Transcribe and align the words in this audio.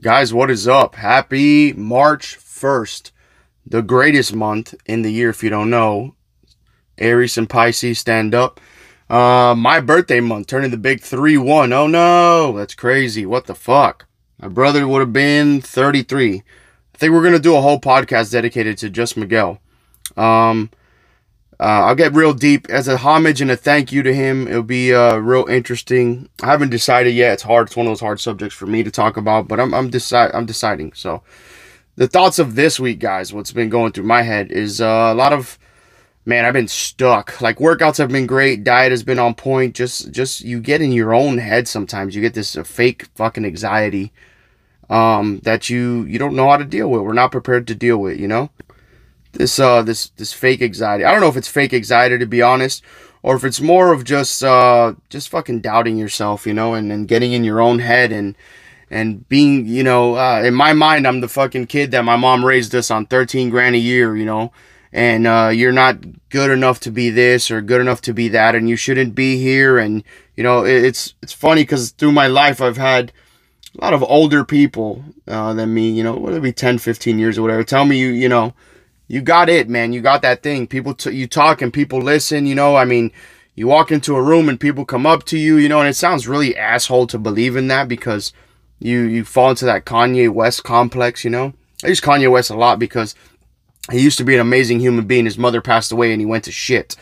Guys, 0.00 0.32
what 0.32 0.48
is 0.48 0.68
up? 0.68 0.94
Happy 0.94 1.72
March 1.72 2.38
1st, 2.38 3.10
the 3.66 3.82
greatest 3.82 4.32
month 4.32 4.72
in 4.86 5.02
the 5.02 5.10
year, 5.10 5.30
if 5.30 5.42
you 5.42 5.50
don't 5.50 5.70
know. 5.70 6.14
Aries 6.98 7.36
and 7.36 7.50
Pisces 7.50 7.98
stand 7.98 8.32
up. 8.32 8.60
Uh, 9.10 9.56
my 9.58 9.80
birthday 9.80 10.20
month, 10.20 10.46
turning 10.46 10.70
the 10.70 10.76
big 10.76 11.00
3 11.00 11.36
1. 11.36 11.72
Oh 11.72 11.88
no, 11.88 12.56
that's 12.56 12.76
crazy. 12.76 13.26
What 13.26 13.46
the 13.46 13.56
fuck? 13.56 14.06
My 14.40 14.46
brother 14.46 14.86
would 14.86 15.00
have 15.00 15.12
been 15.12 15.60
33. 15.60 16.44
I 16.94 16.98
think 16.98 17.12
we're 17.12 17.22
going 17.22 17.32
to 17.32 17.40
do 17.40 17.56
a 17.56 17.60
whole 17.60 17.80
podcast 17.80 18.30
dedicated 18.30 18.78
to 18.78 18.90
just 18.90 19.16
Miguel. 19.16 19.58
Um, 20.16 20.70
uh, 21.60 21.86
I'll 21.86 21.96
get 21.96 22.14
real 22.14 22.34
deep 22.34 22.70
as 22.70 22.86
a 22.86 22.98
homage 22.98 23.40
and 23.40 23.50
a 23.50 23.56
thank 23.56 23.90
you 23.90 24.04
to 24.04 24.14
him. 24.14 24.46
It'll 24.46 24.62
be 24.62 24.94
uh, 24.94 25.16
real 25.16 25.44
interesting. 25.46 26.28
I 26.40 26.46
haven't 26.46 26.70
decided 26.70 27.14
yet. 27.14 27.32
It's 27.32 27.42
hard. 27.42 27.66
It's 27.66 27.76
one 27.76 27.86
of 27.86 27.90
those 27.90 28.00
hard 28.00 28.20
subjects 28.20 28.54
for 28.54 28.66
me 28.66 28.84
to 28.84 28.92
talk 28.92 29.16
about, 29.16 29.48
but 29.48 29.58
I'm 29.58 29.74
I'm 29.74 29.90
decide 29.90 30.30
I'm 30.34 30.46
deciding. 30.46 30.92
So, 30.92 31.22
the 31.96 32.06
thoughts 32.06 32.38
of 32.38 32.54
this 32.54 32.78
week, 32.78 33.00
guys. 33.00 33.32
What's 33.32 33.50
been 33.50 33.70
going 33.70 33.90
through 33.90 34.04
my 34.04 34.22
head 34.22 34.52
is 34.52 34.80
uh, 34.80 35.10
a 35.12 35.14
lot 35.14 35.32
of 35.32 35.58
man. 36.24 36.44
I've 36.44 36.52
been 36.52 36.68
stuck. 36.68 37.40
Like 37.40 37.58
workouts 37.58 37.98
have 37.98 38.10
been 38.10 38.28
great. 38.28 38.62
Diet 38.62 38.92
has 38.92 39.02
been 39.02 39.18
on 39.18 39.34
point. 39.34 39.74
Just 39.74 40.12
just 40.12 40.42
you 40.42 40.60
get 40.60 40.80
in 40.80 40.92
your 40.92 41.12
own 41.12 41.38
head 41.38 41.66
sometimes. 41.66 42.14
You 42.14 42.22
get 42.22 42.34
this 42.34 42.56
uh, 42.56 42.62
fake 42.62 43.06
fucking 43.16 43.44
anxiety 43.44 44.12
um, 44.88 45.40
that 45.42 45.68
you 45.68 46.04
you 46.04 46.20
don't 46.20 46.36
know 46.36 46.48
how 46.48 46.56
to 46.56 46.64
deal 46.64 46.88
with. 46.88 47.02
We're 47.02 47.14
not 47.14 47.32
prepared 47.32 47.66
to 47.66 47.74
deal 47.74 47.98
with. 47.98 48.20
You 48.20 48.28
know 48.28 48.50
this 49.38 49.58
uh 49.58 49.82
this 49.82 50.10
this 50.10 50.32
fake 50.32 50.60
anxiety. 50.60 51.04
I 51.04 51.12
don't 51.12 51.20
know 51.20 51.28
if 51.28 51.36
it's 51.36 51.48
fake 51.48 51.72
anxiety 51.72 52.18
to 52.18 52.26
be 52.26 52.42
honest, 52.42 52.82
or 53.22 53.36
if 53.36 53.44
it's 53.44 53.60
more 53.60 53.92
of 53.92 54.04
just 54.04 54.42
uh 54.44 54.94
just 55.08 55.30
fucking 55.30 55.60
doubting 55.60 55.96
yourself, 55.96 56.46
you 56.46 56.52
know, 56.52 56.74
and, 56.74 56.92
and 56.92 57.08
getting 57.08 57.32
in 57.32 57.44
your 57.44 57.60
own 57.60 57.78
head 57.78 58.12
and 58.12 58.36
and 58.90 59.28
being, 59.28 59.66
you 59.66 59.84
know, 59.84 60.16
uh, 60.16 60.42
in 60.42 60.54
my 60.54 60.72
mind, 60.72 61.06
I'm 61.06 61.20
the 61.20 61.28
fucking 61.28 61.66
kid 61.66 61.90
that 61.90 62.04
my 62.04 62.16
mom 62.16 62.44
raised 62.44 62.74
us 62.74 62.90
on 62.90 63.06
13 63.06 63.50
grand 63.50 63.74
a 63.74 63.78
year, 63.78 64.16
you 64.16 64.24
know, 64.24 64.50
and 64.92 65.26
uh, 65.26 65.50
you're 65.52 65.72
not 65.72 65.98
good 66.30 66.50
enough 66.50 66.80
to 66.80 66.90
be 66.90 67.10
this 67.10 67.50
or 67.50 67.60
good 67.60 67.82
enough 67.82 68.00
to 68.02 68.14
be 68.14 68.28
that, 68.28 68.54
and 68.54 68.68
you 68.68 68.76
shouldn't 68.76 69.14
be 69.14 69.36
here. 69.36 69.78
And 69.78 70.02
you 70.36 70.42
know, 70.42 70.64
it, 70.64 70.84
it's 70.84 71.14
it's 71.22 71.32
funny 71.32 71.62
because 71.62 71.90
through 71.90 72.12
my 72.12 72.26
life, 72.26 72.60
I've 72.60 72.76
had 72.76 73.12
a 73.78 73.84
lot 73.84 73.94
of 73.94 74.02
older 74.02 74.44
people 74.44 75.04
uh, 75.28 75.52
than 75.54 75.74
me, 75.74 75.90
you 75.90 76.02
know, 76.02 76.16
whether 76.16 76.38
it 76.38 76.42
be 76.42 76.52
10, 76.52 76.78
15 76.78 77.18
years 77.18 77.38
or 77.38 77.42
whatever, 77.42 77.62
tell 77.62 77.84
me 77.84 77.98
you, 77.98 78.08
you 78.08 78.28
know, 78.28 78.54
you 79.08 79.22
got 79.22 79.48
it, 79.48 79.68
man. 79.68 79.92
You 79.92 80.00
got 80.00 80.22
that 80.22 80.42
thing. 80.42 80.66
People, 80.66 80.94
t- 80.94 81.10
you 81.10 81.26
talk 81.26 81.62
and 81.62 81.72
people 81.72 82.00
listen. 82.00 82.46
You 82.46 82.54
know, 82.54 82.76
I 82.76 82.84
mean, 82.84 83.10
you 83.54 83.66
walk 83.66 83.90
into 83.90 84.14
a 84.14 84.22
room 84.22 84.48
and 84.48 84.60
people 84.60 84.84
come 84.84 85.06
up 85.06 85.24
to 85.24 85.38
you. 85.38 85.56
You 85.56 85.68
know, 85.68 85.80
and 85.80 85.88
it 85.88 85.94
sounds 85.94 86.28
really 86.28 86.56
asshole 86.56 87.06
to 87.08 87.18
believe 87.18 87.56
in 87.56 87.68
that 87.68 87.88
because 87.88 88.32
you 88.78 89.00
you 89.00 89.24
fall 89.24 89.50
into 89.50 89.64
that 89.64 89.86
Kanye 89.86 90.28
West 90.28 90.62
complex. 90.62 91.24
You 91.24 91.30
know, 91.30 91.54
I 91.82 91.88
use 91.88 92.00
Kanye 92.00 92.30
West 92.30 92.50
a 92.50 92.54
lot 92.54 92.78
because 92.78 93.14
he 93.90 94.00
used 94.00 94.18
to 94.18 94.24
be 94.24 94.34
an 94.34 94.40
amazing 94.40 94.80
human 94.80 95.06
being. 95.06 95.24
His 95.24 95.38
mother 95.38 95.62
passed 95.62 95.90
away 95.90 96.12
and 96.12 96.20
he 96.20 96.26
went 96.26 96.44
to 96.44 96.52
shit. 96.52 96.94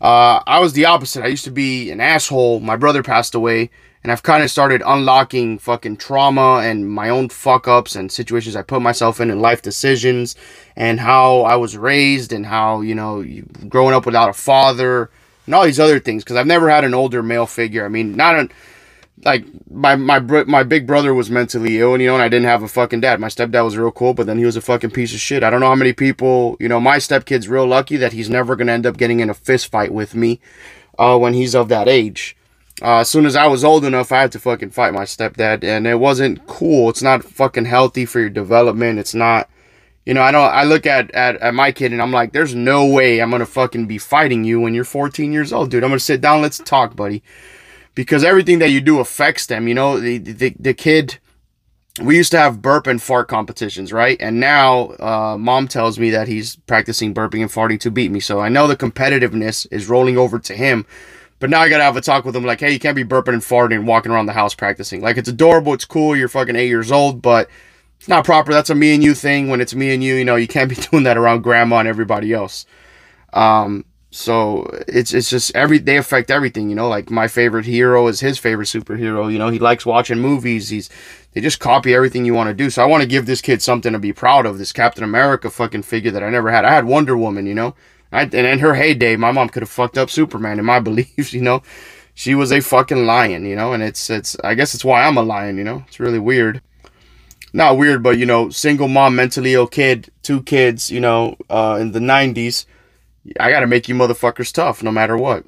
Uh, 0.00 0.42
I 0.46 0.58
was 0.58 0.72
the 0.72 0.84
opposite. 0.84 1.22
I 1.22 1.28
used 1.28 1.44
to 1.44 1.50
be 1.50 1.90
an 1.90 2.00
asshole. 2.00 2.60
My 2.60 2.76
brother 2.76 3.02
passed 3.02 3.34
away 3.34 3.70
and 4.04 4.12
I've 4.12 4.22
kind 4.22 4.44
of 4.44 4.50
started 4.50 4.82
unlocking 4.84 5.58
fucking 5.58 5.96
trauma 5.96 6.60
and 6.62 6.90
my 6.90 7.08
own 7.08 7.30
fuck 7.30 7.66
ups 7.66 7.96
and 7.96 8.12
situations 8.12 8.54
I 8.54 8.60
put 8.60 8.82
myself 8.82 9.18
in 9.18 9.30
and 9.30 9.40
life 9.40 9.62
decisions 9.62 10.36
and 10.76 11.00
how 11.00 11.40
I 11.40 11.56
was 11.56 11.78
raised 11.78 12.30
and 12.30 12.44
how, 12.44 12.82
you 12.82 12.94
know, 12.94 13.24
growing 13.66 13.94
up 13.94 14.04
without 14.04 14.28
a 14.28 14.34
father 14.34 15.10
and 15.46 15.54
all 15.54 15.64
these 15.64 15.80
other 15.80 15.98
things 15.98 16.22
because 16.22 16.36
I've 16.36 16.46
never 16.46 16.68
had 16.68 16.84
an 16.84 16.92
older 16.92 17.22
male 17.22 17.46
figure. 17.46 17.86
I 17.86 17.88
mean, 17.88 18.14
not 18.14 18.38
a, 18.38 18.48
like 19.24 19.46
my 19.70 19.96
my 19.96 20.18
my 20.18 20.62
big 20.62 20.86
brother 20.86 21.14
was 21.14 21.30
mentally 21.30 21.80
ill 21.80 21.94
and 21.94 22.02
you 22.02 22.08
know 22.08 22.14
and 22.14 22.22
I 22.22 22.28
didn't 22.28 22.48
have 22.48 22.62
a 22.62 22.68
fucking 22.68 23.00
dad. 23.00 23.20
My 23.20 23.28
stepdad 23.28 23.64
was 23.64 23.78
real 23.78 23.90
cool, 23.90 24.12
but 24.12 24.26
then 24.26 24.36
he 24.36 24.44
was 24.44 24.56
a 24.56 24.60
fucking 24.60 24.90
piece 24.90 25.14
of 25.14 25.20
shit. 25.20 25.42
I 25.42 25.48
don't 25.48 25.60
know 25.60 25.68
how 25.68 25.74
many 25.74 25.94
people, 25.94 26.58
you 26.60 26.68
know, 26.68 26.78
my 26.78 26.98
stepkid's 26.98 27.48
real 27.48 27.66
lucky 27.66 27.96
that 27.96 28.12
he's 28.12 28.28
never 28.28 28.54
going 28.54 28.66
to 28.66 28.74
end 28.74 28.84
up 28.84 28.98
getting 28.98 29.20
in 29.20 29.30
a 29.30 29.34
fist 29.34 29.70
fight 29.70 29.94
with 29.94 30.14
me 30.14 30.40
uh, 30.98 31.16
when 31.16 31.32
he's 31.32 31.54
of 31.54 31.70
that 31.70 31.88
age 31.88 32.36
uh, 32.82 32.98
as 32.98 33.08
soon 33.08 33.24
as 33.24 33.36
I 33.36 33.46
was 33.46 33.62
old 33.64 33.84
enough, 33.84 34.10
I 34.10 34.22
had 34.22 34.32
to 34.32 34.40
fucking 34.40 34.70
fight 34.70 34.94
my 34.94 35.04
stepdad, 35.04 35.62
and 35.62 35.86
it 35.86 36.00
wasn't 36.00 36.44
cool. 36.46 36.90
It's 36.90 37.02
not 37.02 37.22
fucking 37.22 37.66
healthy 37.66 38.04
for 38.04 38.18
your 38.18 38.30
development. 38.30 38.98
It's 38.98 39.14
not, 39.14 39.48
you 40.04 40.12
know. 40.12 40.22
I 40.22 40.32
don't. 40.32 40.52
I 40.52 40.64
look 40.64 40.84
at, 40.84 41.10
at 41.12 41.36
at 41.36 41.54
my 41.54 41.70
kid, 41.70 41.92
and 41.92 42.02
I'm 42.02 42.10
like, 42.10 42.32
there's 42.32 42.54
no 42.54 42.84
way 42.84 43.20
I'm 43.20 43.30
gonna 43.30 43.46
fucking 43.46 43.86
be 43.86 43.98
fighting 43.98 44.42
you 44.42 44.60
when 44.60 44.74
you're 44.74 44.84
14 44.84 45.32
years 45.32 45.52
old, 45.52 45.70
dude. 45.70 45.84
I'm 45.84 45.90
gonna 45.90 46.00
sit 46.00 46.20
down. 46.20 46.42
Let's 46.42 46.58
talk, 46.58 46.96
buddy, 46.96 47.22
because 47.94 48.24
everything 48.24 48.58
that 48.58 48.70
you 48.70 48.80
do 48.80 48.98
affects 48.98 49.46
them. 49.46 49.68
You 49.68 49.74
know, 49.74 50.00
the 50.00 50.18
the, 50.18 50.54
the 50.58 50.74
kid. 50.74 51.18
We 52.02 52.16
used 52.16 52.32
to 52.32 52.40
have 52.40 52.60
burp 52.60 52.88
and 52.88 53.00
fart 53.00 53.28
competitions, 53.28 53.92
right? 53.92 54.20
And 54.20 54.40
now, 54.40 54.96
uh, 54.98 55.36
mom 55.38 55.68
tells 55.68 55.96
me 55.96 56.10
that 56.10 56.26
he's 56.26 56.56
practicing 56.56 57.14
burping 57.14 57.40
and 57.40 57.48
farting 57.48 57.78
to 57.82 57.90
beat 57.92 58.10
me. 58.10 58.18
So 58.18 58.40
I 58.40 58.48
know 58.48 58.66
the 58.66 58.74
competitiveness 58.74 59.68
is 59.70 59.88
rolling 59.88 60.18
over 60.18 60.40
to 60.40 60.56
him 60.56 60.86
but 61.44 61.50
now 61.50 61.60
I 61.60 61.68
gotta 61.68 61.82
have 61.82 61.98
a 61.98 62.00
talk 62.00 62.24
with 62.24 62.34
him 62.34 62.46
like, 62.46 62.60
hey, 62.60 62.72
you 62.72 62.78
can't 62.78 62.96
be 62.96 63.04
burping 63.04 63.34
and 63.34 63.42
farting 63.42 63.74
and 63.74 63.86
walking 63.86 64.10
around 64.10 64.24
the 64.24 64.32
house 64.32 64.54
practicing. 64.54 65.02
Like 65.02 65.18
it's 65.18 65.28
adorable, 65.28 65.74
it's 65.74 65.84
cool, 65.84 66.16
you're 66.16 66.26
fucking 66.26 66.56
eight 66.56 66.68
years 66.68 66.90
old, 66.90 67.20
but 67.20 67.50
it's 67.98 68.08
not 68.08 68.24
proper. 68.24 68.50
That's 68.50 68.70
a 68.70 68.74
me 68.74 68.94
and 68.94 69.04
you 69.04 69.12
thing. 69.12 69.50
When 69.50 69.60
it's 69.60 69.74
me 69.74 69.92
and 69.92 70.02
you, 70.02 70.14
you 70.14 70.24
know, 70.24 70.36
you 70.36 70.48
can't 70.48 70.70
be 70.70 70.74
doing 70.90 71.02
that 71.02 71.18
around 71.18 71.42
grandma 71.42 71.80
and 71.80 71.86
everybody 71.86 72.32
else. 72.32 72.64
Um, 73.34 73.84
so 74.10 74.70
it's 74.88 75.12
it's 75.12 75.28
just 75.28 75.54
every 75.54 75.76
they 75.76 75.98
affect 75.98 76.30
everything, 76.30 76.70
you 76.70 76.76
know. 76.76 76.88
Like 76.88 77.10
my 77.10 77.28
favorite 77.28 77.66
hero 77.66 78.06
is 78.06 78.20
his 78.20 78.38
favorite 78.38 78.68
superhero. 78.68 79.30
You 79.30 79.38
know, 79.38 79.50
he 79.50 79.58
likes 79.58 79.84
watching 79.84 80.20
movies. 80.20 80.70
He's 80.70 80.88
they 81.34 81.42
just 81.42 81.60
copy 81.60 81.92
everything 81.92 82.24
you 82.24 82.32
want 82.32 82.48
to 82.48 82.54
do. 82.54 82.70
So 82.70 82.82
I 82.82 82.86
want 82.86 83.02
to 83.02 83.06
give 83.06 83.26
this 83.26 83.42
kid 83.42 83.60
something 83.60 83.92
to 83.92 83.98
be 83.98 84.14
proud 84.14 84.46
of. 84.46 84.56
This 84.56 84.72
Captain 84.72 85.04
America 85.04 85.50
fucking 85.50 85.82
figure 85.82 86.10
that 86.10 86.22
I 86.22 86.30
never 86.30 86.50
had. 86.50 86.64
I 86.64 86.72
had 86.72 86.86
Wonder 86.86 87.18
Woman, 87.18 87.44
you 87.44 87.54
know. 87.54 87.74
I, 88.14 88.22
and 88.22 88.34
in 88.34 88.58
her 88.60 88.74
heyday, 88.74 89.16
my 89.16 89.32
mom 89.32 89.48
could 89.48 89.62
have 89.62 89.70
fucked 89.70 89.98
up 89.98 90.08
Superman 90.08 90.58
in 90.58 90.64
my 90.64 90.80
beliefs, 90.88 91.32
you 91.32 91.42
know. 91.42 91.62
She 92.14 92.36
was 92.36 92.52
a 92.52 92.60
fucking 92.60 93.06
lion, 93.06 93.44
you 93.44 93.56
know, 93.56 93.72
and 93.72 93.82
it's 93.82 94.08
it's 94.08 94.36
I 94.44 94.54
guess 94.54 94.72
it's 94.72 94.84
why 94.84 95.04
I'm 95.04 95.16
a 95.16 95.22
lion, 95.22 95.58
you 95.58 95.64
know. 95.64 95.84
It's 95.88 95.98
really 95.98 96.20
weird. 96.20 96.62
Not 97.52 97.76
weird, 97.76 98.02
but 98.02 98.18
you 98.18 98.26
know, 98.26 98.50
single 98.50 98.88
mom, 98.88 99.16
mentally 99.16 99.54
ill 99.54 99.66
kid, 99.66 100.10
two 100.22 100.42
kids, 100.42 100.90
you 100.90 101.00
know, 101.00 101.36
uh, 101.50 101.78
in 101.80 101.92
the 101.92 101.98
90s. 101.98 102.66
I 103.40 103.50
got 103.50 103.60
to 103.60 103.66
make 103.66 103.88
you 103.88 103.94
motherfuckers 103.94 104.52
tough 104.52 104.82
no 104.82 104.92
matter 104.92 105.16
what. 105.16 105.44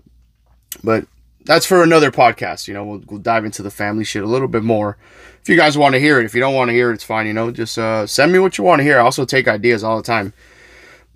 But 0.83 1.06
that's 1.44 1.66
for 1.66 1.83
another 1.83 2.10
podcast, 2.10 2.66
you 2.66 2.75
know. 2.75 2.84
We'll, 2.84 3.03
we'll 3.06 3.21
dive 3.21 3.44
into 3.44 3.62
the 3.62 3.71
family 3.71 4.04
shit 4.04 4.25
a 4.25 4.27
little 4.27 4.48
bit 4.48 4.65
more. 4.65 4.97
If 5.41 5.48
you 5.48 5.56
guys 5.56 5.78
want 5.78 5.94
to 5.94 6.00
hear 6.00 6.21
it, 6.21 6.25
if 6.25 6.34
you 6.34 6.41
don't 6.41 6.54
want 6.54 6.69
to 6.69 6.75
hear 6.75 6.91
it, 6.91 6.94
it's 6.94 7.04
fine, 7.04 7.28
you 7.28 7.33
know. 7.33 7.53
Just 7.53 7.78
uh, 7.78 8.06
send 8.06 8.33
me 8.33 8.41
what 8.41 8.59
you 8.59 8.65
want 8.65 8.81
to 8.81 8.84
hear. 8.84 8.98
I 8.98 9.03
also 9.03 9.25
take 9.25 9.47
ideas 9.47 9.84
all 9.84 9.97
the 9.97 10.03
time. 10.03 10.33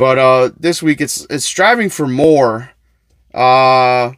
But 0.01 0.19
uh, 0.19 0.51
this 0.59 0.83
week 0.83 1.03
it's 1.03 1.27
it's 1.29 1.45
striving 1.45 1.91
for 1.91 2.07
more. 2.07 2.71
Uh, 3.35 4.13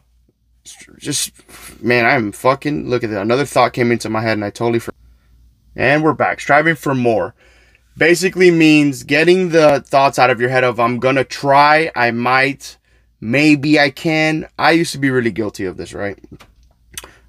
just 0.97 1.33
man, 1.83 2.05
I'm 2.05 2.31
fucking 2.31 2.89
look 2.89 3.03
at 3.03 3.09
that. 3.09 3.21
Another 3.21 3.43
thought 3.43 3.73
came 3.73 3.91
into 3.91 4.09
my 4.09 4.21
head 4.21 4.37
and 4.37 4.45
I 4.45 4.49
totally 4.49 4.79
forgot. 4.79 4.95
And 5.75 6.01
we're 6.01 6.13
back. 6.13 6.39
Striving 6.39 6.75
for 6.75 6.95
more 6.95 7.35
basically 7.97 8.49
means 8.49 9.03
getting 9.03 9.49
the 9.49 9.83
thoughts 9.85 10.17
out 10.17 10.29
of 10.29 10.39
your 10.39 10.49
head 10.49 10.63
of 10.63 10.79
I'm 10.79 10.99
gonna 10.99 11.25
try, 11.25 11.91
I 11.97 12.11
might, 12.11 12.77
maybe 13.19 13.77
I 13.77 13.89
can. 13.89 14.47
I 14.57 14.71
used 14.71 14.93
to 14.93 14.99
be 14.99 15.09
really 15.09 15.31
guilty 15.31 15.65
of 15.65 15.75
this, 15.75 15.93
right? 15.93 16.17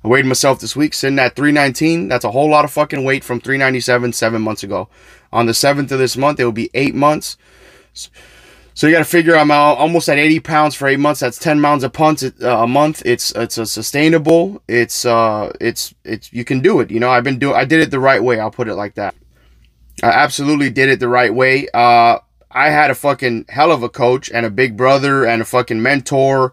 I 0.04 0.06
weighed 0.06 0.26
myself 0.26 0.60
this 0.60 0.76
week, 0.76 0.94
sitting 0.94 1.18
at 1.18 1.34
319. 1.34 2.06
That's 2.06 2.24
a 2.24 2.30
whole 2.30 2.50
lot 2.50 2.64
of 2.64 2.70
fucking 2.70 3.02
weight 3.02 3.24
from 3.24 3.40
397 3.40 4.12
seven 4.12 4.42
months 4.42 4.62
ago. 4.62 4.88
On 5.32 5.46
the 5.46 5.52
7th 5.52 5.90
of 5.90 5.98
this 5.98 6.16
month, 6.16 6.38
it 6.38 6.44
will 6.44 6.52
be 6.52 6.70
eight 6.72 6.94
months. 6.94 7.36
So 8.76 8.88
you 8.88 8.92
got 8.92 8.98
to 8.98 9.04
figure 9.04 9.36
I'm 9.36 9.52
out 9.52 9.78
almost 9.78 10.08
at 10.08 10.18
80 10.18 10.40
pounds 10.40 10.74
for 10.74 10.88
eight 10.88 10.98
months. 10.98 11.20
That's 11.20 11.38
10 11.38 11.62
pounds 11.62 11.84
a 11.84 11.92
month. 11.96 12.42
Uh, 12.42 12.58
a 12.58 12.66
month. 12.66 13.02
It's 13.06 13.30
it's 13.32 13.56
a 13.56 13.66
sustainable. 13.66 14.62
It's 14.66 15.04
uh 15.04 15.52
it's 15.60 15.94
it's 16.04 16.32
you 16.32 16.44
can 16.44 16.60
do 16.60 16.80
it. 16.80 16.90
You 16.90 16.98
know 16.98 17.08
I've 17.08 17.24
been 17.24 17.38
doing. 17.38 17.54
I 17.54 17.64
did 17.64 17.80
it 17.80 17.90
the 17.90 18.00
right 18.00 18.22
way. 18.22 18.40
I'll 18.40 18.50
put 18.50 18.68
it 18.68 18.74
like 18.74 18.94
that. 18.96 19.14
I 20.02 20.08
absolutely 20.08 20.70
did 20.70 20.88
it 20.88 20.98
the 20.98 21.08
right 21.08 21.32
way. 21.32 21.68
Uh, 21.72 22.18
I 22.50 22.70
had 22.70 22.90
a 22.90 22.94
fucking 22.94 23.46
hell 23.48 23.70
of 23.70 23.82
a 23.82 23.88
coach 23.88 24.30
and 24.30 24.44
a 24.44 24.50
big 24.50 24.76
brother 24.76 25.24
and 25.24 25.42
a 25.42 25.44
fucking 25.44 25.80
mentor 25.80 26.52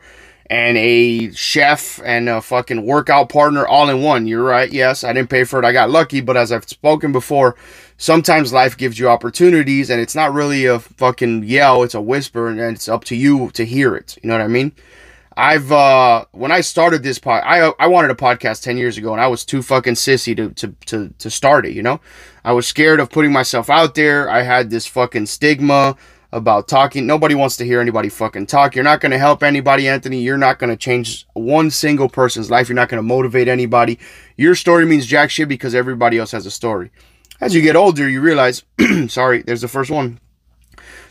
and 0.51 0.77
a 0.77 1.31
chef 1.31 2.01
and 2.03 2.27
a 2.27 2.41
fucking 2.41 2.85
workout 2.85 3.29
partner 3.29 3.65
all 3.65 3.89
in 3.89 4.01
one. 4.01 4.27
You're 4.27 4.43
right. 4.43 4.69
Yes, 4.69 5.05
I 5.05 5.13
didn't 5.13 5.29
pay 5.29 5.45
for 5.45 5.59
it. 5.59 5.65
I 5.65 5.71
got 5.71 5.89
lucky, 5.89 6.19
but 6.19 6.35
as 6.35 6.51
I've 6.51 6.67
spoken 6.67 7.13
before, 7.13 7.55
sometimes 7.95 8.51
life 8.51 8.75
gives 8.75 8.99
you 8.99 9.07
opportunities 9.07 9.89
and 9.89 10.01
it's 10.01 10.13
not 10.13 10.33
really 10.33 10.65
a 10.65 10.79
fucking 10.79 11.45
yell, 11.45 11.83
it's 11.83 11.93
a 11.93 12.01
whisper 12.01 12.49
and 12.49 12.59
it's 12.59 12.89
up 12.89 13.05
to 13.05 13.15
you 13.15 13.49
to 13.51 13.63
hear 13.63 13.95
it. 13.95 14.17
You 14.21 14.27
know 14.27 14.33
what 14.33 14.43
I 14.43 14.49
mean? 14.49 14.73
I've 15.37 15.71
uh 15.71 16.25
when 16.31 16.51
I 16.51 16.59
started 16.59 17.01
this 17.01 17.17
pod 17.17 17.43
I 17.45 17.71
I 17.79 17.87
wanted 17.87 18.11
a 18.11 18.15
podcast 18.15 18.61
10 18.63 18.75
years 18.75 18.97
ago 18.97 19.13
and 19.13 19.21
I 19.21 19.27
was 19.27 19.45
too 19.45 19.61
fucking 19.61 19.93
sissy 19.93 20.35
to 20.35 20.49
to 20.49 20.75
to 20.87 21.13
to 21.17 21.29
start 21.29 21.65
it, 21.65 21.71
you 21.71 21.81
know? 21.81 22.01
I 22.43 22.51
was 22.51 22.67
scared 22.67 22.99
of 22.99 23.09
putting 23.09 23.31
myself 23.31 23.69
out 23.69 23.95
there. 23.95 24.29
I 24.29 24.41
had 24.41 24.69
this 24.69 24.85
fucking 24.85 25.27
stigma 25.27 25.95
about 26.33 26.67
talking. 26.67 27.05
Nobody 27.05 27.35
wants 27.35 27.57
to 27.57 27.65
hear 27.65 27.81
anybody 27.81 28.09
fucking 28.09 28.45
talk. 28.45 28.73
You're 28.73 28.83
not 28.83 29.01
going 29.01 29.11
to 29.11 29.17
help 29.17 29.43
anybody, 29.43 29.87
Anthony. 29.87 30.21
You're 30.21 30.37
not 30.37 30.59
going 30.59 30.69
to 30.69 30.77
change 30.77 31.27
one 31.33 31.69
single 31.69 32.07
person's 32.07 32.49
life. 32.49 32.69
You're 32.69 32.75
not 32.75 32.89
going 32.89 32.99
to 32.99 33.07
motivate 33.07 33.47
anybody. 33.47 33.99
Your 34.37 34.55
story 34.55 34.85
means 34.85 35.05
jack 35.05 35.29
shit 35.29 35.49
because 35.49 35.75
everybody 35.75 36.17
else 36.17 36.31
has 36.31 36.45
a 36.45 36.51
story. 36.51 36.91
as 37.41 37.53
you 37.53 37.61
get 37.61 37.75
older, 37.75 38.07
you 38.07 38.21
realize, 38.21 38.63
sorry, 39.07 39.41
there's 39.41 39.61
the 39.61 39.67
first 39.67 39.91
one, 39.91 40.19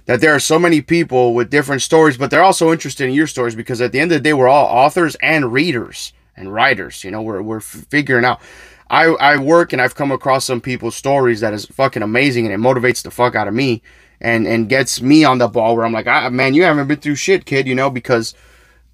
that 0.06 0.20
there 0.20 0.34
are 0.34 0.40
so 0.40 0.58
many 0.58 0.80
people 0.80 1.34
with 1.34 1.50
different 1.50 1.82
stories, 1.82 2.16
but 2.16 2.30
they're 2.30 2.42
also 2.42 2.72
interested 2.72 3.06
in 3.06 3.14
your 3.14 3.26
stories 3.26 3.54
because 3.54 3.80
at 3.80 3.92
the 3.92 4.00
end 4.00 4.12
of 4.12 4.18
the 4.18 4.22
day, 4.22 4.32
we're 4.32 4.48
all 4.48 4.66
authors 4.66 5.16
and 5.16 5.52
readers 5.52 6.14
and 6.34 6.52
writers. 6.52 7.04
You 7.04 7.10
know, 7.10 7.20
we're, 7.20 7.42
we're 7.42 7.60
figuring 7.60 8.24
out. 8.24 8.40
I, 8.88 9.04
I 9.04 9.36
work 9.36 9.72
and 9.72 9.80
I've 9.80 9.94
come 9.94 10.10
across 10.10 10.44
some 10.44 10.60
people's 10.60 10.96
stories 10.96 11.40
that 11.40 11.52
is 11.52 11.66
fucking 11.66 12.02
amazing 12.02 12.46
and 12.46 12.54
it 12.54 12.58
motivates 12.58 13.02
the 13.02 13.10
fuck 13.12 13.36
out 13.36 13.46
of 13.46 13.54
me 13.54 13.82
and, 14.20 14.46
and 14.46 14.68
gets 14.68 15.00
me 15.00 15.24
on 15.24 15.38
the 15.38 15.48
ball 15.48 15.76
where 15.76 15.84
I'm 15.84 15.92
like, 15.92 16.06
ah, 16.06 16.28
man, 16.30 16.54
you 16.54 16.64
haven't 16.64 16.88
been 16.88 16.98
through 16.98 17.14
shit, 17.16 17.46
kid, 17.46 17.66
you 17.66 17.74
know, 17.74 17.90
because 17.90 18.34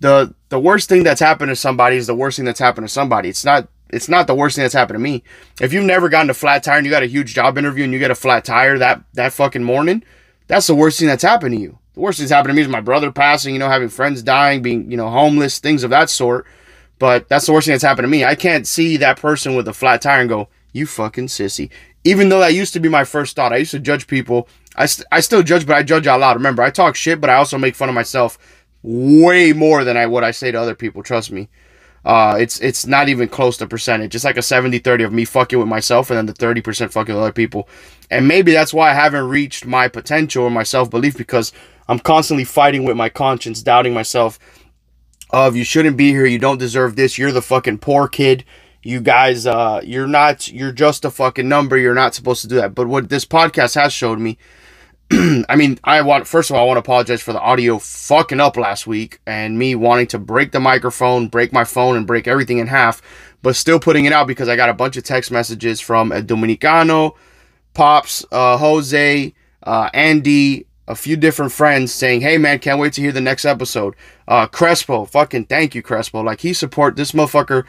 the 0.00 0.34
the 0.48 0.60
worst 0.60 0.88
thing 0.88 1.02
that's 1.02 1.20
happened 1.20 1.48
to 1.48 1.56
somebody 1.56 1.96
is 1.96 2.06
the 2.06 2.14
worst 2.14 2.36
thing 2.36 2.44
that's 2.44 2.60
happened 2.60 2.86
to 2.86 2.92
somebody. 2.92 3.28
It's 3.28 3.44
not 3.44 3.68
it's 3.90 4.08
not 4.08 4.26
the 4.26 4.34
worst 4.34 4.56
thing 4.56 4.62
that's 4.62 4.74
happened 4.74 4.96
to 4.96 5.02
me. 5.02 5.22
If 5.60 5.72
you've 5.72 5.84
never 5.84 6.08
gotten 6.08 6.30
a 6.30 6.34
flat 6.34 6.62
tire 6.62 6.76
and 6.76 6.86
you 6.86 6.90
got 6.90 7.02
a 7.02 7.06
huge 7.06 7.34
job 7.34 7.56
interview 7.56 7.84
and 7.84 7.92
you 7.92 7.98
get 7.98 8.10
a 8.10 8.16
flat 8.16 8.44
tire 8.44 8.78
that 8.78 9.02
that 9.14 9.32
fucking 9.32 9.64
morning, 9.64 10.02
that's 10.46 10.66
the 10.66 10.74
worst 10.74 10.98
thing 10.98 11.08
that's 11.08 11.22
happened 11.22 11.54
to 11.54 11.60
you. 11.60 11.78
The 11.94 12.00
worst 12.00 12.18
thing 12.18 12.24
that's 12.24 12.32
happened 12.32 12.50
to 12.50 12.54
me 12.54 12.62
is 12.62 12.68
my 12.68 12.80
brother 12.80 13.10
passing, 13.10 13.54
you 13.54 13.58
know, 13.58 13.68
having 13.68 13.88
friends 13.88 14.22
dying, 14.22 14.60
being, 14.60 14.90
you 14.90 14.96
know, 14.96 15.08
homeless, 15.08 15.58
things 15.58 15.82
of 15.82 15.90
that 15.90 16.10
sort. 16.10 16.46
But 16.98 17.28
that's 17.28 17.46
the 17.46 17.52
worst 17.52 17.66
thing 17.66 17.72
that's 17.72 17.84
happened 17.84 18.04
to 18.04 18.10
me. 18.10 18.24
I 18.24 18.34
can't 18.34 18.66
see 18.66 18.96
that 18.98 19.18
person 19.18 19.54
with 19.54 19.68
a 19.68 19.72
flat 19.72 20.02
tire 20.02 20.20
and 20.20 20.28
go, 20.28 20.48
you 20.72 20.86
fucking 20.86 21.26
sissy. 21.26 21.70
Even 22.04 22.28
though 22.28 22.40
that 22.40 22.54
used 22.54 22.72
to 22.74 22.80
be 22.80 22.88
my 22.88 23.04
first 23.04 23.34
thought. 23.34 23.52
I 23.52 23.56
used 23.56 23.70
to 23.72 23.78
judge 23.78 24.06
people. 24.06 24.48
I, 24.76 24.86
st- 24.86 25.08
I 25.10 25.20
still 25.20 25.42
judge, 25.42 25.66
but 25.66 25.76
I 25.76 25.82
judge 25.82 26.06
out 26.06 26.20
loud. 26.20 26.36
Remember, 26.36 26.62
I 26.62 26.70
talk 26.70 26.94
shit, 26.96 27.20
but 27.20 27.30
I 27.30 27.34
also 27.34 27.58
make 27.58 27.74
fun 27.74 27.88
of 27.88 27.94
myself 27.94 28.38
way 28.82 29.52
more 29.52 29.82
than 29.84 29.96
I 29.96 30.06
what 30.06 30.22
I 30.22 30.30
say 30.30 30.52
to 30.52 30.60
other 30.60 30.74
people. 30.74 31.02
Trust 31.02 31.32
me. 31.32 31.48
Uh, 32.04 32.36
it's 32.38 32.60
it's 32.60 32.86
not 32.86 33.08
even 33.08 33.28
close 33.28 33.56
to 33.56 33.66
percentage. 33.66 34.14
It's 34.14 34.22
like 34.24 34.36
a 34.36 34.40
70-30 34.40 35.06
of 35.06 35.12
me 35.12 35.24
fucking 35.24 35.58
with 35.58 35.66
myself 35.66 36.08
and 36.08 36.16
then 36.16 36.26
the 36.26 36.32
30% 36.34 36.92
fucking 36.92 37.12
with 37.12 37.20
other 37.20 37.32
people. 37.32 37.68
And 38.12 38.28
maybe 38.28 38.52
that's 38.52 38.72
why 38.72 38.92
I 38.92 38.94
haven't 38.94 39.28
reached 39.28 39.66
my 39.66 39.88
potential 39.88 40.44
or 40.44 40.50
my 40.50 40.62
self-belief 40.62 41.16
because 41.16 41.52
I'm 41.88 41.98
constantly 41.98 42.44
fighting 42.44 42.84
with 42.84 42.96
my 42.96 43.08
conscience, 43.08 43.60
doubting 43.60 43.92
myself 43.92 44.38
of 45.30 45.56
you 45.56 45.64
shouldn't 45.64 45.96
be 45.96 46.10
here, 46.10 46.26
you 46.26 46.38
don't 46.38 46.58
deserve 46.58 46.94
this, 46.94 47.18
you're 47.18 47.32
the 47.32 47.42
fucking 47.42 47.78
poor 47.78 48.06
kid. 48.06 48.44
You 48.84 49.00
guys 49.00 49.44
uh 49.44 49.80
you're 49.82 50.06
not 50.06 50.46
you're 50.46 50.70
just 50.70 51.04
a 51.04 51.10
fucking 51.10 51.48
number. 51.48 51.76
You're 51.76 51.92
not 51.92 52.14
supposed 52.14 52.40
to 52.42 52.46
do 52.46 52.54
that. 52.54 52.72
But 52.72 52.86
what 52.86 53.08
this 53.08 53.24
podcast 53.24 53.74
has 53.74 53.92
showed 53.92 54.20
me 54.20 54.38
I 55.12 55.54
mean, 55.54 55.78
I 55.84 56.02
want 56.02 56.26
first 56.26 56.50
of 56.50 56.56
all, 56.56 56.62
I 56.62 56.66
want 56.66 56.78
to 56.78 56.80
apologize 56.80 57.22
for 57.22 57.32
the 57.32 57.40
audio 57.40 57.78
fucking 57.78 58.40
up 58.40 58.56
last 58.56 58.88
week 58.88 59.20
and 59.24 59.56
me 59.56 59.76
wanting 59.76 60.08
to 60.08 60.18
break 60.18 60.50
the 60.50 60.58
microphone, 60.58 61.28
break 61.28 61.52
my 61.52 61.62
phone, 61.62 61.96
and 61.96 62.06
break 62.06 62.26
everything 62.26 62.58
in 62.58 62.66
half, 62.66 63.00
but 63.40 63.54
still 63.54 63.78
putting 63.78 64.06
it 64.06 64.12
out 64.12 64.26
because 64.26 64.48
I 64.48 64.56
got 64.56 64.68
a 64.68 64.74
bunch 64.74 64.96
of 64.96 65.04
text 65.04 65.30
messages 65.30 65.80
from 65.80 66.10
a 66.10 66.22
Dominicano, 66.22 67.14
Pops, 67.72 68.24
uh, 68.32 68.56
Jose, 68.56 69.32
uh, 69.62 69.90
Andy, 69.94 70.66
a 70.88 70.96
few 70.96 71.16
different 71.16 71.52
friends 71.52 71.92
saying, 71.92 72.20
"Hey 72.20 72.36
man, 72.36 72.58
can't 72.58 72.80
wait 72.80 72.94
to 72.94 73.00
hear 73.00 73.12
the 73.12 73.20
next 73.20 73.44
episode." 73.44 73.94
Uh, 74.26 74.48
Crespo, 74.48 75.04
fucking 75.04 75.44
thank 75.44 75.76
you, 75.76 75.82
Crespo. 75.82 76.20
Like 76.22 76.40
he 76.40 76.52
support 76.52 76.96
this 76.96 77.12
motherfucker. 77.12 77.64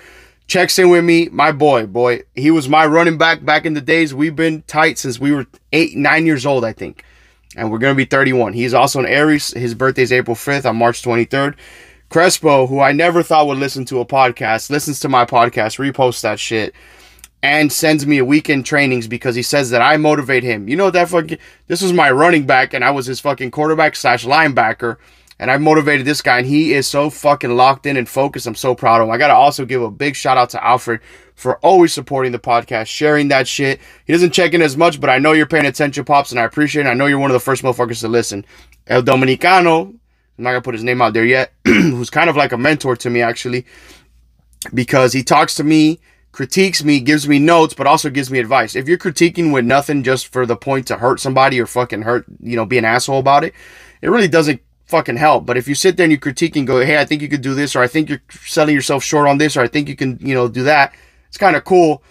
Checks 0.48 0.80
in 0.80 0.90
with 0.90 1.04
me, 1.04 1.30
my 1.32 1.52
boy, 1.52 1.86
boy. 1.86 2.22
He 2.34 2.50
was 2.50 2.68
my 2.68 2.86
running 2.86 3.20
back 3.20 3.46
back 3.46 3.68
in 3.68 3.76
the 3.76 3.82
days. 3.82 4.12
We've 4.12 4.36
been 4.36 4.64
tight 4.64 4.98
since 4.98 5.20
we 5.20 5.32
were 5.32 5.46
eight, 5.72 5.96
nine 5.96 6.26
years 6.26 6.44
old, 6.44 6.66
I 6.66 6.74
think 6.74 7.04
and 7.58 7.72
we're 7.72 7.80
going 7.80 7.94
to 7.94 7.98
be 7.98 8.06
31. 8.06 8.54
He's 8.54 8.74
also 8.74 9.00
an 9.00 9.06
Aries. 9.08 9.52
His 9.52 9.74
birthday 9.74 10.04
is 10.04 10.14
April 10.14 10.36
5th 10.36 10.70
on 10.70 10.78
March 10.78 11.02
23rd. 11.02 11.56
Crespo, 12.10 12.68
who 12.68 12.80
I 12.80 12.94
never 12.94 13.22
thought 13.22 13.48
would 13.48 13.58
listen 13.58 13.84
to 13.86 14.00
a 14.00 14.06
podcast, 14.06 14.70
listens 14.70 15.00
to 15.02 15.10
my 15.10 15.26
podcast, 15.26 15.78
reposts 15.78 16.22
that 16.22 16.40
shit, 16.40 16.74
and 17.44 17.72
sends 17.74 18.08
me 18.08 18.20
a 18.20 18.26
weekend 18.26 18.66
trainings 18.66 19.08
because 19.08 19.36
he 19.36 19.42
says 19.42 19.72
that 19.72 19.82
I 19.82 19.98
motivate 19.98 20.44
him. 20.44 20.70
You 20.70 20.78
know 20.78 20.90
that 20.92 21.10
fucking 21.10 21.38
this 21.68 21.82
was 21.82 21.92
my 21.92 22.10
running 22.12 22.46
back 22.46 22.74
and 22.74 22.86
I 22.86 22.92
was 22.92 23.08
his 23.08 23.20
fucking 23.20 23.52
quarterback 23.52 23.96
slash 23.96 24.24
linebacker. 24.24 24.98
And 25.40 25.52
I 25.52 25.58
motivated 25.58 26.06
this 26.06 26.22
guy, 26.22 26.40
and 26.40 26.48
he 26.48 26.74
is 26.74 26.88
so 26.88 27.10
fucking 27.10 27.56
locked 27.56 27.86
in 27.86 27.96
and 27.96 28.10
focused. 28.10 28.48
I'm 28.48 28.56
so 28.56 28.74
proud 28.74 29.02
of 29.02 29.08
him. 29.08 29.14
I 29.14 29.18
gotta 29.18 29.36
also 29.36 29.66
give 29.66 29.84
a 29.84 29.92
big 29.92 30.16
shout 30.16 30.38
out 30.38 30.50
to 30.52 30.66
Alfred 30.66 31.00
for 31.36 31.58
always 31.60 31.94
supporting 31.94 32.32
the 32.32 32.40
podcast, 32.40 32.88
sharing 32.88 33.28
that 33.28 33.48
shit. 33.48 33.80
He 34.06 34.14
doesn't 34.14 34.34
check 34.34 34.56
in 34.56 34.64
as 34.64 34.76
much, 34.76 35.00
but 35.00 35.12
I 35.12 35.20
know 35.20 35.34
you're 35.34 35.46
paying 35.46 35.68
attention, 35.68 36.06
Pops, 36.06 36.32
and 36.32 36.40
I 36.40 36.44
appreciate 36.44 36.88
it. 36.88 36.90
I 36.90 36.96
know 36.96 37.06
you're 37.06 37.20
one 37.20 37.30
of 37.30 37.36
the 37.36 37.40
first 37.40 37.62
motherfuckers 37.62 38.02
to 38.02 38.08
listen. 38.08 38.46
El 38.88 39.04
Dominicano, 39.04 39.90
I'm 39.90 40.44
not 40.44 40.52
gonna 40.52 40.62
put 40.62 40.74
his 40.74 40.84
name 40.84 41.02
out 41.02 41.14
there 41.14 41.26
yet, 41.26 41.54
who's 41.66 42.10
kind 42.10 42.32
of 42.32 42.36
like 42.36 42.52
a 42.52 42.58
mentor 42.58 42.96
to 42.96 43.10
me, 43.12 43.22
actually, 43.22 43.68
because 44.74 45.14
he 45.14 45.24
talks 45.24 45.54
to 45.56 45.64
me, 45.64 46.00
critiques 46.32 46.84
me, 46.84 47.00
gives 47.00 47.28
me 47.28 47.38
notes, 47.38 47.76
but 47.76 47.86
also 47.86 48.10
gives 48.10 48.32
me 48.32 48.40
advice. 48.40 48.76
If 48.76 48.88
you're 48.88 48.98
critiquing 48.98 49.54
with 49.54 49.66
nothing 49.66 50.02
just 50.02 50.28
for 50.28 50.48
the 50.48 50.56
point 50.56 50.88
to 50.88 50.98
hurt 50.98 51.20
somebody 51.20 51.62
or 51.62 51.68
fucking 51.68 52.02
hurt, 52.02 52.26
you 52.40 52.56
know, 52.56 52.66
be 52.66 52.80
an 52.80 52.86
asshole 52.86 53.20
about 53.20 53.44
it, 53.44 53.54
it 54.02 54.10
really 54.10 54.28
doesn't 54.28 54.62
fucking 54.88 55.18
help. 55.18 55.46
But 55.46 55.58
if 55.58 55.68
you 55.68 55.76
sit 55.76 55.98
there 55.98 56.06
and 56.06 56.12
you 56.12 56.18
critique 56.18 56.56
and 56.56 56.66
go, 56.66 56.84
hey, 56.84 57.00
I 57.00 57.06
think 57.06 57.22
you 57.22 57.30
could 57.30 57.42
do 57.42 57.54
this, 57.54 57.76
or 57.76 57.84
I 57.84 57.88
think 57.88 58.10
you're 58.10 58.22
selling 58.46 58.74
yourself 58.74 59.04
short 59.04 59.28
on 59.28 59.38
this, 59.38 59.56
or 59.56 59.62
I 59.62 59.68
think 59.68 59.88
you 59.88 59.96
can, 59.96 60.18
you 60.22 60.34
know, 60.34 60.48
do 60.48 60.64
that, 60.64 60.94
it's 61.28 61.38
kind 61.38 61.56
of 61.56 61.64
cool. 61.64 62.02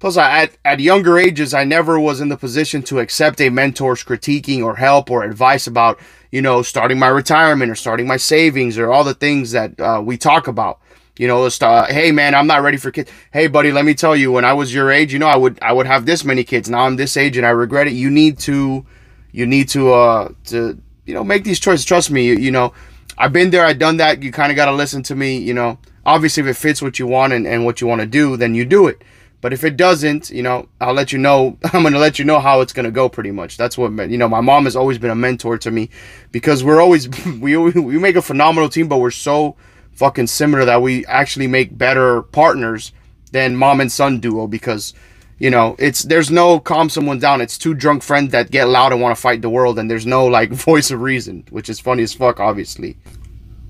Plus, 0.00 0.16
I, 0.16 0.42
at, 0.42 0.58
at 0.64 0.80
younger 0.80 1.18
ages, 1.18 1.54
I 1.54 1.64
never 1.64 1.98
was 1.98 2.20
in 2.20 2.28
the 2.28 2.36
position 2.36 2.82
to 2.82 2.98
accept 2.98 3.40
a 3.40 3.48
mentor's 3.48 4.04
critiquing 4.04 4.62
or 4.62 4.76
help 4.76 5.10
or 5.10 5.22
advice 5.22 5.66
about, 5.66 5.98
you 6.30 6.42
know, 6.42 6.60
starting 6.60 6.98
my 6.98 7.06
retirement 7.06 7.70
or 7.70 7.74
starting 7.74 8.06
my 8.06 8.18
savings 8.18 8.76
or 8.76 8.92
all 8.92 9.04
the 9.04 9.14
things 9.14 9.52
that 9.52 9.80
uh, 9.80 10.02
we 10.04 10.18
talk 10.18 10.46
about. 10.46 10.80
You 11.16 11.28
know, 11.28 11.44
uh, 11.46 11.86
hey 11.86 12.10
man, 12.10 12.34
I'm 12.34 12.48
not 12.48 12.62
ready 12.62 12.76
for 12.76 12.90
kids. 12.90 13.08
Hey 13.32 13.46
buddy, 13.46 13.70
let 13.70 13.84
me 13.84 13.94
tell 13.94 14.16
you, 14.16 14.32
when 14.32 14.44
I 14.44 14.52
was 14.52 14.74
your 14.74 14.90
age, 14.90 15.12
you 15.12 15.20
know, 15.20 15.28
I 15.28 15.36
would 15.36 15.60
I 15.62 15.72
would 15.72 15.86
have 15.86 16.06
this 16.06 16.24
many 16.24 16.42
kids. 16.42 16.68
Now 16.68 16.80
I'm 16.80 16.96
this 16.96 17.16
age 17.16 17.36
and 17.36 17.46
I 17.46 17.50
regret 17.50 17.86
it. 17.86 17.92
You 17.92 18.10
need 18.10 18.40
to, 18.40 18.84
you 19.30 19.46
need 19.46 19.68
to 19.68 19.92
uh 19.92 20.28
to 20.46 20.76
you 21.06 21.14
know 21.14 21.24
make 21.24 21.44
these 21.44 21.60
choices. 21.60 21.84
Trust 21.84 22.10
me, 22.10 22.26
you, 22.26 22.34
you 22.36 22.50
know, 22.50 22.72
I've 23.18 23.32
been 23.32 23.50
there, 23.50 23.64
I've 23.64 23.78
done 23.78 23.98
that. 23.98 24.22
You 24.22 24.32
kind 24.32 24.50
of 24.50 24.56
got 24.56 24.66
to 24.66 24.72
listen 24.72 25.02
to 25.04 25.14
me. 25.14 25.38
You 25.38 25.54
know, 25.54 25.78
obviously 26.06 26.42
if 26.42 26.46
it 26.46 26.54
fits 26.54 26.82
what 26.82 26.98
you 26.98 27.06
want 27.06 27.32
and, 27.32 27.46
and 27.46 27.64
what 27.64 27.80
you 27.80 27.86
want 27.86 28.00
to 28.00 28.06
do 28.06 28.36
then 28.36 28.54
you 28.54 28.64
do 28.64 28.86
it 28.86 29.02
but 29.40 29.52
if 29.52 29.64
it 29.64 29.76
doesn't 29.76 30.30
you 30.30 30.42
know 30.42 30.68
i'll 30.80 30.94
let 30.94 31.12
you 31.12 31.18
know 31.18 31.56
i'm 31.72 31.82
going 31.82 31.92
to 31.92 31.98
let 31.98 32.18
you 32.18 32.24
know 32.24 32.38
how 32.38 32.60
it's 32.60 32.72
going 32.72 32.84
to 32.84 32.90
go 32.90 33.08
pretty 33.08 33.30
much 33.30 33.56
that's 33.56 33.78
what 33.78 34.10
you 34.10 34.18
know 34.18 34.28
my 34.28 34.40
mom 34.40 34.64
has 34.64 34.76
always 34.76 34.98
been 34.98 35.10
a 35.10 35.14
mentor 35.14 35.58
to 35.58 35.70
me 35.70 35.88
because 36.32 36.62
we're 36.62 36.80
always 36.80 37.08
we, 37.40 37.56
we 37.56 37.98
make 37.98 38.16
a 38.16 38.22
phenomenal 38.22 38.68
team 38.68 38.88
but 38.88 38.98
we're 38.98 39.10
so 39.10 39.56
fucking 39.92 40.26
similar 40.26 40.64
that 40.64 40.82
we 40.82 41.06
actually 41.06 41.46
make 41.46 41.76
better 41.76 42.22
partners 42.22 42.92
than 43.32 43.56
mom 43.56 43.80
and 43.80 43.90
son 43.90 44.20
duo 44.20 44.46
because 44.46 44.92
you 45.38 45.50
know 45.50 45.74
it's 45.78 46.02
there's 46.02 46.30
no 46.30 46.60
calm 46.60 46.88
someone 46.88 47.18
down 47.18 47.40
it's 47.40 47.58
two 47.58 47.74
drunk 47.74 48.02
friends 48.02 48.30
that 48.32 48.50
get 48.50 48.68
loud 48.68 48.92
and 48.92 49.00
want 49.00 49.14
to 49.14 49.20
fight 49.20 49.42
the 49.42 49.50
world 49.50 49.78
and 49.78 49.90
there's 49.90 50.06
no 50.06 50.26
like 50.26 50.50
voice 50.52 50.90
of 50.90 51.00
reason 51.00 51.44
which 51.50 51.68
is 51.68 51.80
funny 51.80 52.02
as 52.02 52.14
fuck 52.14 52.40
obviously 52.40 52.96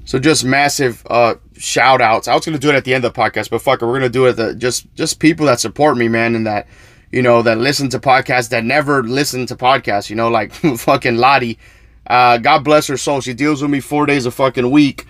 so 0.05 0.19
just 0.19 0.45
massive 0.45 1.03
uh, 1.09 1.37
shout 1.57 2.01
outs. 2.01 2.29
I 2.29 2.35
was 2.35 2.45
gonna 2.45 2.59
do 2.59 2.69
it 2.69 2.75
at 2.75 2.85
the 2.85 2.95
end 2.95 3.05
of 3.05 3.15
the 3.15 3.21
podcast, 3.21 3.51
but 3.51 3.63
fuck 3.63 3.81
it, 3.81 3.87
we're 3.87 3.95
gonna 3.95 4.09
do 4.11 4.27
it. 4.27 4.35
The, 4.35 4.55
just 4.55 4.93
just 4.95 5.19
people 5.19 5.47
that 5.47 5.61
support 5.61 5.97
me, 5.97 6.09
man, 6.09 6.35
and 6.35 6.47
that 6.47 6.69
you 7.11 7.23
know 7.23 7.43
that 7.43 7.59
listen 7.59 7.89
to 7.91 7.99
podcasts 7.99 8.51
that 8.51 8.65
never 8.65 9.03
listen 9.03 9.47
to 9.47 9.57
podcasts. 9.57 10.11
You 10.11 10.17
know, 10.17 10.29
like 10.29 10.53
fucking 10.77 11.17
Lottie. 11.17 11.59
Uh, 12.07 12.37
God 12.37 12.65
bless 12.65 12.87
her 12.89 12.99
soul. 12.99 13.23
She 13.23 13.33
deals 13.33 13.63
with 13.63 13.71
me 13.71 13.81
four 13.81 14.05
days 14.05 14.27
a 14.27 14.31
fucking 14.31 14.71
week. 14.71 15.07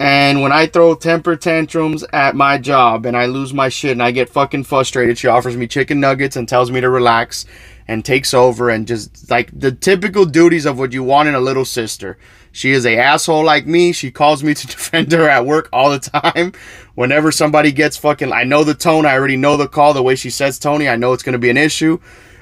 And 0.00 0.42
when 0.42 0.52
I 0.52 0.66
throw 0.66 0.94
temper 0.94 1.34
tantrums 1.34 2.04
at 2.12 2.36
my 2.36 2.56
job 2.56 3.04
and 3.04 3.16
I 3.16 3.26
lose 3.26 3.52
my 3.52 3.68
shit 3.68 3.92
and 3.92 4.02
I 4.02 4.12
get 4.12 4.28
fucking 4.28 4.64
frustrated, 4.64 5.18
she 5.18 5.26
offers 5.26 5.56
me 5.56 5.66
chicken 5.66 5.98
nuggets 5.98 6.36
and 6.36 6.48
tells 6.48 6.70
me 6.70 6.80
to 6.80 6.88
relax 6.88 7.46
and 7.88 8.04
takes 8.04 8.32
over 8.32 8.70
and 8.70 8.86
just 8.86 9.28
like 9.30 9.50
the 9.58 9.72
typical 9.72 10.24
duties 10.24 10.66
of 10.66 10.78
what 10.78 10.92
you 10.92 11.02
want 11.02 11.28
in 11.28 11.34
a 11.34 11.40
little 11.40 11.64
sister. 11.64 12.16
She 12.52 12.70
is 12.70 12.86
a 12.86 12.96
asshole 12.96 13.44
like 13.44 13.66
me. 13.66 13.92
She 13.92 14.10
calls 14.10 14.44
me 14.44 14.54
to 14.54 14.66
defend 14.68 15.10
her 15.12 15.28
at 15.28 15.46
work 15.46 15.68
all 15.72 15.90
the 15.90 15.98
time. 15.98 16.52
Whenever 16.94 17.32
somebody 17.32 17.72
gets 17.72 17.96
fucking, 17.96 18.32
I 18.32 18.44
know 18.44 18.62
the 18.62 18.74
tone. 18.74 19.04
I 19.04 19.14
already 19.14 19.36
know 19.36 19.56
the 19.56 19.68
call. 19.68 19.94
The 19.94 20.02
way 20.02 20.14
she 20.14 20.30
says 20.30 20.58
Tony, 20.60 20.88
I 20.88 20.96
know 20.96 21.12
it's 21.12 21.22
gonna 21.24 21.38
be 21.38 21.50
an 21.50 21.56
issue. 21.56 21.98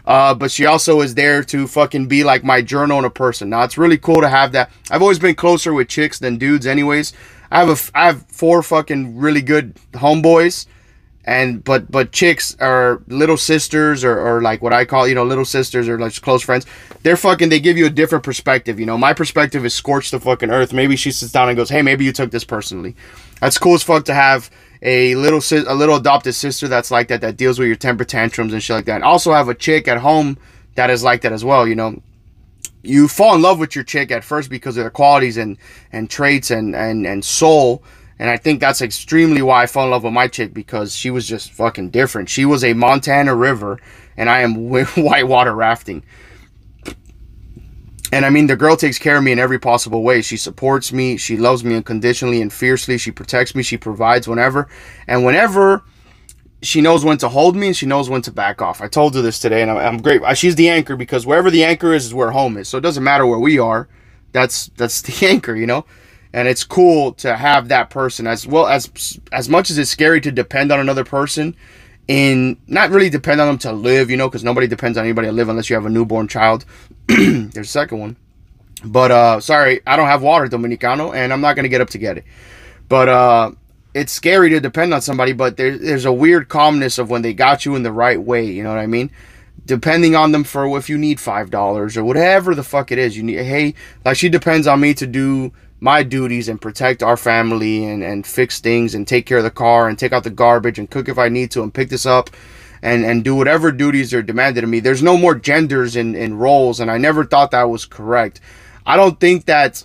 Uh, 0.06 0.32
but 0.34 0.52
she 0.52 0.66
also 0.66 1.00
is 1.00 1.14
there 1.16 1.42
to 1.42 1.66
fucking 1.66 2.06
be 2.06 2.22
like 2.22 2.44
my 2.44 2.62
journal 2.62 2.98
and 2.98 3.06
a 3.06 3.10
person. 3.10 3.50
Now 3.50 3.64
it's 3.64 3.76
really 3.76 3.98
cool 3.98 4.20
to 4.20 4.28
have 4.28 4.52
that. 4.52 4.70
I've 4.90 5.02
always 5.02 5.18
been 5.18 5.34
closer 5.34 5.74
with 5.74 5.88
chicks 5.88 6.18
than 6.20 6.38
dudes, 6.38 6.66
anyways. 6.66 7.12
I 7.50 7.64
have 7.64 7.68
a, 7.68 7.98
I 7.98 8.06
have 8.06 8.26
four 8.26 8.62
fucking 8.62 9.18
really 9.18 9.42
good 9.42 9.74
homeboys 9.92 10.66
and 11.26 11.64
but 11.64 11.90
but 11.90 12.12
chicks 12.12 12.56
are 12.60 13.02
little 13.08 13.36
sisters 13.36 14.04
or, 14.04 14.18
or 14.18 14.40
like 14.40 14.62
what 14.62 14.72
I 14.72 14.84
call 14.84 15.08
you 15.08 15.14
know 15.14 15.24
little 15.24 15.44
sisters 15.44 15.88
or 15.88 15.98
like 15.98 16.20
close 16.22 16.42
friends. 16.42 16.66
They're 17.02 17.16
fucking. 17.16 17.48
They 17.48 17.60
give 17.60 17.76
you 17.76 17.86
a 17.86 17.90
different 17.90 18.24
perspective. 18.24 18.78
You 18.78 18.86
know, 18.86 18.96
my 18.96 19.12
perspective 19.12 19.64
is 19.64 19.74
scorched 19.74 20.12
the 20.12 20.20
fucking 20.20 20.50
earth. 20.50 20.72
Maybe 20.72 20.96
she 20.96 21.10
sits 21.10 21.32
down 21.32 21.48
and 21.48 21.56
goes, 21.56 21.68
"Hey, 21.68 21.82
maybe 21.82 22.04
you 22.04 22.12
took 22.12 22.30
this 22.30 22.44
personally." 22.44 22.94
That's 23.40 23.58
cool 23.58 23.74
as 23.74 23.82
fuck 23.82 24.04
to 24.04 24.14
have 24.14 24.50
a 24.82 25.16
little 25.16 25.40
a 25.68 25.74
little 25.74 25.96
adopted 25.96 26.34
sister 26.34 26.68
that's 26.68 26.90
like 26.92 27.08
that 27.08 27.20
that 27.22 27.36
deals 27.36 27.58
with 27.58 27.66
your 27.66 27.76
temper 27.76 28.04
tantrums 28.04 28.52
and 28.52 28.62
shit 28.62 28.76
like 28.76 28.84
that. 28.84 28.96
And 28.96 29.04
also 29.04 29.32
have 29.32 29.48
a 29.48 29.54
chick 29.54 29.88
at 29.88 29.98
home 29.98 30.38
that 30.76 30.90
is 30.90 31.02
like 31.02 31.22
that 31.22 31.32
as 31.32 31.44
well. 31.44 31.66
You 31.66 31.74
know, 31.74 32.02
you 32.82 33.08
fall 33.08 33.34
in 33.34 33.42
love 33.42 33.58
with 33.58 33.74
your 33.74 33.84
chick 33.84 34.10
at 34.10 34.24
first 34.24 34.48
because 34.50 34.76
of 34.76 34.84
their 34.84 34.90
qualities 34.90 35.36
and 35.36 35.56
and 35.92 36.08
traits 36.08 36.50
and 36.50 36.74
and 36.76 37.06
and 37.06 37.24
soul 37.24 37.82
And 38.18 38.30
I 38.30 38.36
think 38.36 38.60
that's 38.60 38.80
extremely 38.80 39.42
why 39.42 39.62
I 39.62 39.66
fell 39.66 39.84
in 39.84 39.90
love 39.90 40.04
with 40.04 40.12
my 40.12 40.28
chick 40.28 40.54
because 40.54 40.94
she 40.94 41.10
was 41.10 41.28
just 41.28 41.52
fucking 41.52 41.90
different. 41.90 42.28
She 42.28 42.44
was 42.44 42.64
a 42.64 42.72
Montana 42.72 43.34
river, 43.34 43.78
and 44.16 44.30
I 44.30 44.40
am 44.40 44.70
whitewater 44.96 45.54
rafting. 45.54 46.02
And 48.12 48.24
I 48.24 48.30
mean, 48.30 48.46
the 48.46 48.56
girl 48.56 48.76
takes 48.76 48.98
care 48.98 49.18
of 49.18 49.24
me 49.24 49.32
in 49.32 49.38
every 49.38 49.58
possible 49.58 50.02
way. 50.02 50.22
She 50.22 50.36
supports 50.36 50.92
me. 50.92 51.16
She 51.16 51.36
loves 51.36 51.64
me 51.64 51.74
unconditionally 51.74 52.40
and 52.40 52.52
fiercely. 52.52 52.98
She 52.98 53.10
protects 53.10 53.54
me. 53.54 53.62
She 53.62 53.76
provides 53.76 54.28
whenever. 54.28 54.68
And 55.08 55.24
whenever 55.24 55.82
she 56.66 56.80
knows 56.80 57.04
when 57.04 57.18
to 57.18 57.28
hold 57.28 57.56
me 57.56 57.68
and 57.68 57.76
she 57.76 57.86
knows 57.86 58.10
when 58.10 58.22
to 58.22 58.32
back 58.32 58.60
off. 58.60 58.80
I 58.80 58.88
told 58.88 59.14
her 59.14 59.22
this 59.22 59.38
today, 59.38 59.62
and 59.62 59.70
I'm, 59.70 59.76
I'm 59.76 60.02
great. 60.02 60.22
She's 60.36 60.56
the 60.56 60.68
anchor 60.68 60.96
because 60.96 61.26
wherever 61.26 61.50
the 61.50 61.64
anchor 61.64 61.92
is, 61.92 62.06
is 62.06 62.14
where 62.14 62.30
home 62.30 62.56
is. 62.56 62.68
So 62.68 62.78
it 62.78 62.82
doesn't 62.82 63.04
matter 63.04 63.26
where 63.26 63.38
we 63.38 63.58
are. 63.58 63.88
That's 64.32 64.68
that's 64.76 65.02
the 65.20 65.26
anchor, 65.26 65.54
you 65.54 65.66
know 65.66 65.84
and 66.36 66.48
it's 66.48 66.64
cool 66.64 67.12
to 67.14 67.34
have 67.34 67.68
that 67.68 67.88
person 67.88 68.26
as 68.26 68.46
well 68.46 68.66
as 68.66 69.18
as 69.32 69.48
much 69.48 69.70
as 69.70 69.78
it's 69.78 69.90
scary 69.90 70.20
to 70.20 70.30
depend 70.30 70.70
on 70.70 70.78
another 70.78 71.02
person 71.02 71.56
in 72.08 72.58
not 72.66 72.90
really 72.90 73.08
depend 73.08 73.40
on 73.40 73.46
them 73.46 73.58
to 73.58 73.72
live 73.72 74.10
you 74.10 74.18
know 74.18 74.28
because 74.28 74.44
nobody 74.44 74.66
depends 74.66 74.98
on 74.98 75.04
anybody 75.04 75.28
to 75.28 75.32
live 75.32 75.48
unless 75.48 75.70
you 75.70 75.74
have 75.74 75.86
a 75.86 75.90
newborn 75.90 76.28
child 76.28 76.66
there's 77.06 77.56
a 77.56 77.64
second 77.64 77.98
one 77.98 78.16
but 78.84 79.10
uh 79.10 79.40
sorry 79.40 79.80
i 79.86 79.96
don't 79.96 80.08
have 80.08 80.22
water 80.22 80.46
dominicano 80.46 81.14
and 81.14 81.32
i'm 81.32 81.40
not 81.40 81.56
gonna 81.56 81.68
get 81.68 81.80
up 81.80 81.88
to 81.88 81.98
get 81.98 82.18
it 82.18 82.24
but 82.88 83.08
uh 83.08 83.50
it's 83.96 84.12
scary 84.12 84.50
to 84.50 84.60
depend 84.60 84.92
on 84.92 85.00
somebody 85.00 85.32
but 85.32 85.56
there, 85.56 85.76
there's 85.78 86.04
a 86.04 86.12
weird 86.12 86.48
calmness 86.48 86.98
of 86.98 87.10
when 87.10 87.22
they 87.22 87.32
got 87.32 87.64
you 87.64 87.74
in 87.74 87.82
the 87.82 87.92
right 87.92 88.20
way 88.20 88.44
you 88.44 88.62
know 88.62 88.70
what 88.70 88.78
i 88.78 88.86
mean 88.86 89.10
depending 89.64 90.14
on 90.14 90.32
them 90.32 90.44
for 90.44 90.76
if 90.76 90.88
you 90.88 90.98
need 90.98 91.18
five 91.18 91.50
dollars 91.50 91.96
or 91.96 92.04
whatever 92.04 92.54
the 92.54 92.62
fuck 92.62 92.92
it 92.92 92.98
is 92.98 93.16
you 93.16 93.22
need 93.22 93.38
hey 93.38 93.74
like 94.04 94.16
she 94.16 94.28
depends 94.28 94.66
on 94.66 94.80
me 94.80 94.94
to 94.94 95.06
do 95.06 95.52
my 95.80 96.02
duties 96.02 96.48
and 96.48 96.60
protect 96.60 97.02
our 97.02 97.16
family 97.16 97.84
and, 97.84 98.02
and 98.02 98.26
fix 98.26 98.60
things 98.60 98.94
and 98.94 99.06
take 99.06 99.26
care 99.26 99.38
of 99.38 99.44
the 99.44 99.50
car 99.50 99.88
and 99.88 99.98
take 99.98 100.12
out 100.12 100.24
the 100.24 100.30
garbage 100.30 100.78
and 100.78 100.90
cook 100.90 101.08
if 101.08 101.18
I 101.18 101.28
need 101.28 101.50
to 101.52 101.62
and 101.62 101.72
pick 101.72 101.90
this 101.90 102.06
up 102.06 102.30
and, 102.82 103.04
and 103.04 103.24
do 103.24 103.34
whatever 103.34 103.70
duties 103.70 104.14
are 104.14 104.22
demanded 104.22 104.64
of 104.64 104.70
me. 104.70 104.80
There's 104.80 105.02
no 105.02 105.16
more 105.16 105.34
genders 105.34 105.96
in, 105.96 106.14
in 106.14 106.38
roles, 106.38 106.80
and 106.80 106.90
I 106.90 106.98
never 106.98 107.24
thought 107.24 107.50
that 107.50 107.68
was 107.68 107.84
correct. 107.84 108.40
I 108.86 108.96
don't 108.96 109.18
think 109.20 109.46
that 109.46 109.84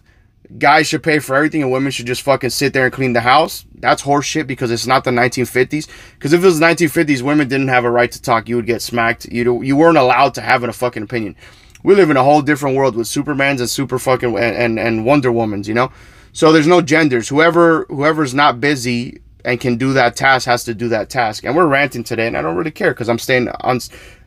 guys 0.57 0.87
should 0.87 1.03
pay 1.03 1.19
for 1.19 1.35
everything 1.35 1.61
and 1.61 1.71
women 1.71 1.91
should 1.91 2.07
just 2.07 2.21
fucking 2.21 2.49
sit 2.49 2.73
there 2.73 2.85
and 2.85 2.93
clean 2.93 3.13
the 3.13 3.21
house. 3.21 3.65
That's 3.75 4.03
horseshit 4.03 4.47
because 4.47 4.71
it's 4.71 4.87
not 4.87 5.03
the 5.03 5.11
1950s. 5.11 5.87
Because 6.13 6.33
if 6.33 6.41
it 6.41 6.45
was 6.45 6.59
1950s, 6.59 7.21
women 7.21 7.47
didn't 7.47 7.69
have 7.69 7.85
a 7.85 7.91
right 7.91 8.11
to 8.11 8.21
talk. 8.21 8.47
You 8.47 8.57
would 8.57 8.65
get 8.65 8.81
smacked. 8.81 9.25
You 9.25 9.61
you 9.63 9.75
weren't 9.75 9.97
allowed 9.97 10.33
to 10.35 10.41
have 10.41 10.63
a 10.63 10.73
fucking 10.73 11.03
opinion 11.03 11.35
we 11.83 11.95
live 11.95 12.09
in 12.09 12.17
a 12.17 12.23
whole 12.23 12.41
different 12.41 12.75
world 12.75 12.95
with 12.95 13.07
Supermans 13.07 13.59
and 13.59 13.69
super 13.69 13.97
fucking 13.97 14.37
and, 14.37 14.55
and, 14.55 14.79
and 14.79 15.05
Wonder 15.05 15.31
Womans, 15.31 15.67
you 15.67 15.73
know? 15.73 15.91
So 16.33 16.51
there's 16.51 16.67
no 16.67 16.81
genders. 16.81 17.27
Whoever 17.27 17.85
whoever's 17.89 18.33
not 18.33 18.61
busy 18.61 19.21
and 19.43 19.59
can 19.59 19.75
do 19.77 19.93
that 19.93 20.15
task 20.15 20.45
has 20.45 20.63
to 20.65 20.73
do 20.73 20.87
that 20.89 21.09
task. 21.09 21.43
And 21.43 21.55
we're 21.55 21.67
ranting 21.67 22.03
today, 22.03 22.27
and 22.27 22.37
I 22.37 22.41
don't 22.41 22.55
really 22.55 22.71
care 22.71 22.91
because 22.91 23.09
I'm 23.09 23.19
staying 23.19 23.49
on 23.49 23.79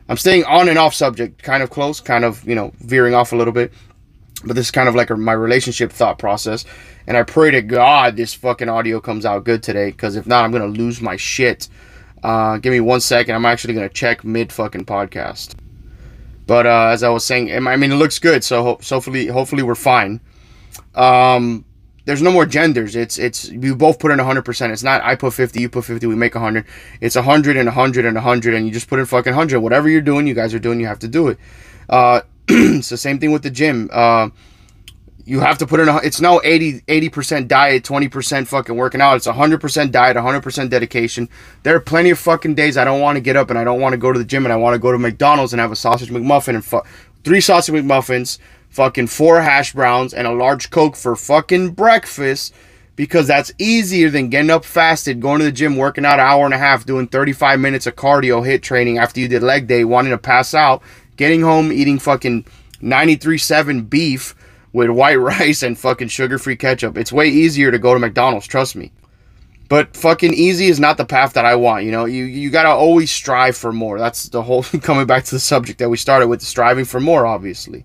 I'm 0.07 0.17
staying 0.17 0.43
on 0.45 0.69
and 0.69 0.77
off 0.77 0.93
subject, 0.93 1.41
kind 1.41 1.63
of 1.63 1.71
close, 1.71 1.99
kind 1.99 2.23
of, 2.23 2.47
you 2.47 2.53
know, 2.53 2.71
veering 2.79 3.15
off 3.15 3.33
a 3.33 3.35
little 3.35 3.53
bit. 3.53 3.73
But 4.43 4.55
this 4.55 4.67
is 4.67 4.71
kind 4.71 4.89
of 4.89 4.95
like 4.95 5.09
my 5.09 5.33
relationship 5.33 5.91
thought 5.91 6.19
process. 6.19 6.65
And 7.07 7.15
I 7.15 7.23
pray 7.23 7.51
to 7.51 7.61
God 7.61 8.15
this 8.15 8.33
fucking 8.33 8.69
audio 8.69 8.99
comes 8.99 9.25
out 9.25 9.43
good 9.43 9.63
today, 9.63 9.91
because 9.91 10.15
if 10.15 10.27
not, 10.27 10.43
I'm 10.43 10.51
gonna 10.51 10.67
lose 10.67 11.01
my 11.01 11.15
shit. 11.15 11.69
Uh, 12.23 12.57
give 12.57 12.71
me 12.71 12.79
one 12.79 13.01
second. 13.01 13.35
I'm 13.35 13.45
actually 13.45 13.73
gonna 13.73 13.89
check 13.89 14.23
mid 14.23 14.51
fucking 14.51 14.85
podcast. 14.85 15.55
But 16.47 16.65
uh, 16.65 16.89
as 16.91 17.03
I 17.03 17.09
was 17.09 17.25
saying, 17.25 17.51
I 17.51 17.75
mean, 17.75 17.91
it 17.91 17.95
looks 17.95 18.19
good. 18.19 18.43
So, 18.43 18.77
so 18.81 18.95
hopefully, 18.97 19.27
hopefully 19.27 19.63
we're 19.63 19.75
fine. 19.75 20.19
Um, 20.93 21.65
there's 22.05 22.21
no 22.21 22.31
more 22.31 22.45
genders. 22.45 22.95
It's 22.95 23.17
it's 23.17 23.49
you 23.49 23.75
both 23.75 23.99
put 23.99 24.11
in 24.11 24.19
100%. 24.19 24.71
It's 24.71 24.83
not 24.83 25.01
I 25.03 25.15
put 25.15 25.33
50, 25.33 25.59
you 25.59 25.69
put 25.69 25.85
50, 25.85 26.05
we 26.05 26.15
make 26.15 26.35
100. 26.35 26.65
It's 27.01 27.15
100 27.15 27.57
and 27.57 27.65
100 27.67 28.05
and 28.05 28.15
100 28.15 28.53
and 28.53 28.65
you 28.65 28.71
just 28.71 28.87
put 28.87 28.99
in 28.99 29.05
fucking 29.05 29.33
100. 29.33 29.59
Whatever 29.59 29.89
you're 29.89 30.01
doing, 30.01 30.27
you 30.27 30.35
guys 30.35 30.53
are 30.53 30.59
doing, 30.59 30.79
you 30.79 30.87
have 30.87 30.99
to 30.99 31.07
do 31.07 31.29
it. 31.29 31.39
Uh, 31.89 32.21
it's 32.47 32.89
the 32.89 32.97
same 32.97 33.19
thing 33.19 33.31
with 33.31 33.43
the 33.43 33.49
gym. 33.49 33.89
Uh, 33.91 34.29
you 35.25 35.39
have 35.39 35.57
to 35.57 35.65
put 35.65 35.79
in 35.79 35.89
a, 35.89 35.97
it's 35.97 36.21
no 36.21 36.39
80 36.43 36.81
80% 36.81 37.47
diet 37.47 37.83
20% 37.83 38.47
fucking 38.47 38.75
working 38.75 39.01
out 39.01 39.15
it's 39.15 39.27
100% 39.27 39.91
diet 39.91 40.15
100% 40.15 40.69
dedication 40.69 41.27
there 41.63 41.75
are 41.75 41.79
plenty 41.79 42.11
of 42.11 42.19
fucking 42.19 42.55
days 42.55 42.77
i 42.77 42.85
don't 42.85 43.01
want 43.01 43.15
to 43.15 43.21
get 43.21 43.35
up 43.35 43.49
and 43.49 43.59
i 43.59 43.63
don't 43.63 43.81
want 43.81 43.93
to 43.93 43.97
go 43.97 44.13
to 44.13 44.19
the 44.19 44.25
gym 44.25 44.45
and 44.45 44.53
i 44.53 44.55
want 44.55 44.75
to 44.75 44.79
go 44.79 44.91
to 44.91 44.99
mcdonald's 44.99 45.51
and 45.51 45.59
have 45.59 45.71
a 45.71 45.75
sausage 45.75 46.09
mcmuffin 46.09 46.55
and 46.55 46.63
fu- 46.63 46.83
three 47.23 47.41
sausage 47.41 47.73
mcmuffins 47.73 48.37
fucking 48.69 49.07
four 49.07 49.41
hash 49.41 49.73
browns 49.73 50.13
and 50.13 50.27
a 50.27 50.31
large 50.31 50.69
coke 50.69 50.95
for 50.95 51.15
fucking 51.15 51.71
breakfast 51.71 52.53
because 52.95 53.27
that's 53.27 53.51
easier 53.57 54.09
than 54.09 54.29
getting 54.29 54.49
up 54.49 54.63
fasted 54.63 55.19
going 55.19 55.39
to 55.39 55.45
the 55.45 55.51
gym 55.51 55.75
working 55.75 56.05
out 56.05 56.19
an 56.19 56.25
hour 56.25 56.45
and 56.45 56.53
a 56.53 56.57
half 56.57 56.85
doing 56.85 57.07
35 57.07 57.59
minutes 57.59 57.87
of 57.87 57.95
cardio 57.95 58.45
HIIT 58.45 58.61
training 58.61 58.97
after 58.97 59.19
you 59.19 59.27
did 59.27 59.43
leg 59.43 59.67
day 59.67 59.83
wanting 59.83 60.11
to 60.11 60.17
pass 60.17 60.53
out 60.53 60.81
getting 61.15 61.41
home 61.41 61.71
eating 61.71 61.99
fucking 61.99 62.45
93.7 62.81 63.89
beef 63.89 64.35
with 64.73 64.89
white 64.89 65.15
rice 65.19 65.63
and 65.63 65.77
fucking 65.77 66.09
sugar-free 66.09 66.57
ketchup. 66.57 66.97
It's 66.97 67.11
way 67.11 67.29
easier 67.29 67.71
to 67.71 67.79
go 67.79 67.93
to 67.93 67.99
McDonald's, 67.99 68.47
trust 68.47 68.75
me. 68.75 68.91
But 69.67 69.97
fucking 69.97 70.33
easy 70.33 70.67
is 70.67 70.79
not 70.79 70.97
the 70.97 71.05
path 71.05 71.33
that 71.33 71.45
I 71.45 71.55
want. 71.55 71.85
You 71.85 71.91
know, 71.91 72.05
you 72.05 72.25
you 72.25 72.51
gotta 72.51 72.69
always 72.69 73.09
strive 73.09 73.57
for 73.57 73.73
more. 73.73 73.97
That's 73.97 74.29
the 74.29 74.43
whole 74.43 74.63
coming 74.81 75.07
back 75.07 75.23
to 75.25 75.31
the 75.31 75.39
subject 75.39 75.79
that 75.79 75.89
we 75.89 75.97
started 75.97 76.27
with, 76.27 76.41
striving 76.41 76.85
for 76.85 76.99
more. 76.99 77.25
Obviously, 77.25 77.83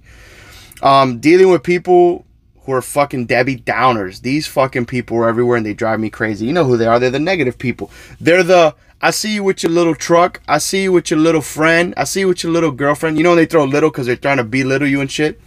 um, 0.83 1.21
dealing 1.21 1.49
with 1.49 1.63
people 1.63 2.27
who 2.65 2.73
are 2.73 2.83
fucking 2.83 3.27
Debbie 3.27 3.57
Downers. 3.57 4.21
These 4.21 4.47
fucking 4.47 4.87
people 4.87 5.17
are 5.19 5.29
everywhere 5.29 5.57
and 5.57 5.65
they 5.65 5.75
drive 5.75 6.01
me 6.01 6.11
crazy. 6.11 6.47
You 6.47 6.53
know 6.53 6.65
who 6.65 6.77
they 6.77 6.87
are? 6.87 6.99
They're 6.99 7.11
the 7.11 7.19
negative 7.19 7.59
people. 7.59 7.91
They're 8.21 8.43
the 8.43 8.75
I 9.03 9.13
see 9.13 9.35
you 9.35 9.43
with 9.43 9.63
your 9.63 9.73
little 9.73 9.95
truck. 9.95 10.43
I 10.47 10.59
see 10.59 10.83
you 10.83 10.93
with 10.93 11.11
your 11.11 11.21
little 11.21 11.41
friend. 11.41 11.95
I 11.97 12.05
see 12.05 12.21
you 12.21 12.29
with 12.29 12.43
your 12.43 12.53
little 12.53 12.71
girlfriend. 12.71 13.17
You 13.17 13.23
know 13.25 13.35
they 13.35 13.47
throw 13.47 13.65
little 13.65 13.91
because 13.91 14.07
they're 14.07 14.17
trying 14.17 14.37
to 14.37 14.45
belittle 14.45 14.89
you 14.89 15.01
and 15.01 15.11
shit. 15.11 15.41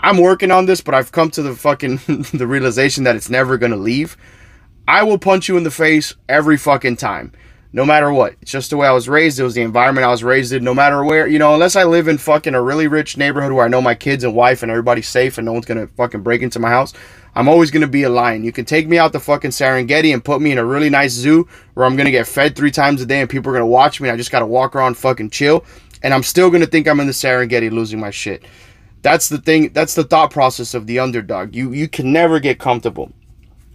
I'm 0.00 0.18
working 0.18 0.50
on 0.50 0.66
this, 0.66 0.82
but 0.82 0.94
I've 0.94 1.10
come 1.10 1.30
to 1.30 1.42
the 1.42 1.54
fucking 1.54 1.96
the 2.34 2.46
realization 2.46 3.04
that 3.04 3.16
it's 3.16 3.30
never 3.30 3.56
gonna 3.56 3.76
leave. 3.76 4.18
I 4.86 5.02
will 5.02 5.16
punch 5.16 5.48
you 5.48 5.56
in 5.56 5.64
the 5.64 5.70
face 5.70 6.14
every 6.28 6.58
fucking 6.58 6.96
time. 6.96 7.32
No 7.72 7.86
matter 7.86 8.12
what. 8.12 8.36
It's 8.42 8.52
just 8.52 8.68
the 8.68 8.76
way 8.76 8.86
I 8.86 8.92
was 8.92 9.08
raised. 9.08 9.40
It 9.40 9.44
was 9.44 9.54
the 9.54 9.62
environment 9.62 10.06
I 10.06 10.10
was 10.10 10.22
raised 10.22 10.52
in. 10.52 10.62
No 10.62 10.74
matter 10.74 11.02
where, 11.02 11.26
you 11.26 11.38
know, 11.38 11.54
unless 11.54 11.76
I 11.76 11.84
live 11.84 12.06
in 12.06 12.18
fucking 12.18 12.54
a 12.54 12.62
really 12.62 12.86
rich 12.86 13.16
neighborhood 13.16 13.52
where 13.52 13.64
I 13.64 13.68
know 13.68 13.80
my 13.80 13.94
kids 13.94 14.22
and 14.24 14.34
wife 14.34 14.62
and 14.62 14.70
everybody's 14.70 15.08
safe 15.08 15.38
and 15.38 15.46
no 15.46 15.54
one's 15.54 15.64
gonna 15.64 15.86
fucking 15.86 16.22
break 16.22 16.42
into 16.42 16.60
my 16.60 16.68
house, 16.68 16.92
I'm 17.34 17.48
always 17.48 17.70
gonna 17.70 17.88
be 17.88 18.04
a 18.04 18.10
lion. 18.10 18.44
You 18.44 18.52
can 18.52 18.64
take 18.64 18.88
me 18.88 18.98
out 18.98 19.12
the 19.12 19.20
fucking 19.20 19.50
Serengeti 19.50 20.12
and 20.12 20.24
put 20.24 20.40
me 20.40 20.52
in 20.52 20.58
a 20.58 20.64
really 20.64 20.90
nice 20.90 21.12
zoo 21.12 21.48
where 21.74 21.84
I'm 21.84 21.96
gonna 21.96 22.10
get 22.10 22.26
fed 22.26 22.54
three 22.54 22.70
times 22.70 23.02
a 23.02 23.06
day 23.06 23.20
and 23.20 23.28
people 23.28 23.50
are 23.50 23.54
gonna 23.54 23.66
watch 23.66 24.00
me 24.00 24.08
I 24.10 24.16
just 24.16 24.30
gotta 24.30 24.46
walk 24.46 24.76
around 24.76 24.96
fucking 24.96 25.30
chill. 25.30 25.64
And 26.02 26.14
I'm 26.14 26.22
still 26.22 26.50
gonna 26.50 26.66
think 26.66 26.86
I'm 26.86 27.00
in 27.00 27.06
the 27.06 27.12
Serengeti 27.12 27.70
losing 27.70 27.98
my 27.98 28.10
shit. 28.10 28.44
That's 29.02 29.28
the 29.28 29.38
thing. 29.38 29.72
That's 29.72 29.94
the 29.94 30.04
thought 30.04 30.30
process 30.30 30.74
of 30.74 30.86
the 30.86 30.98
underdog. 30.98 31.54
You 31.54 31.72
you 31.72 31.88
can 31.88 32.12
never 32.12 32.40
get 32.40 32.58
comfortable. 32.58 33.12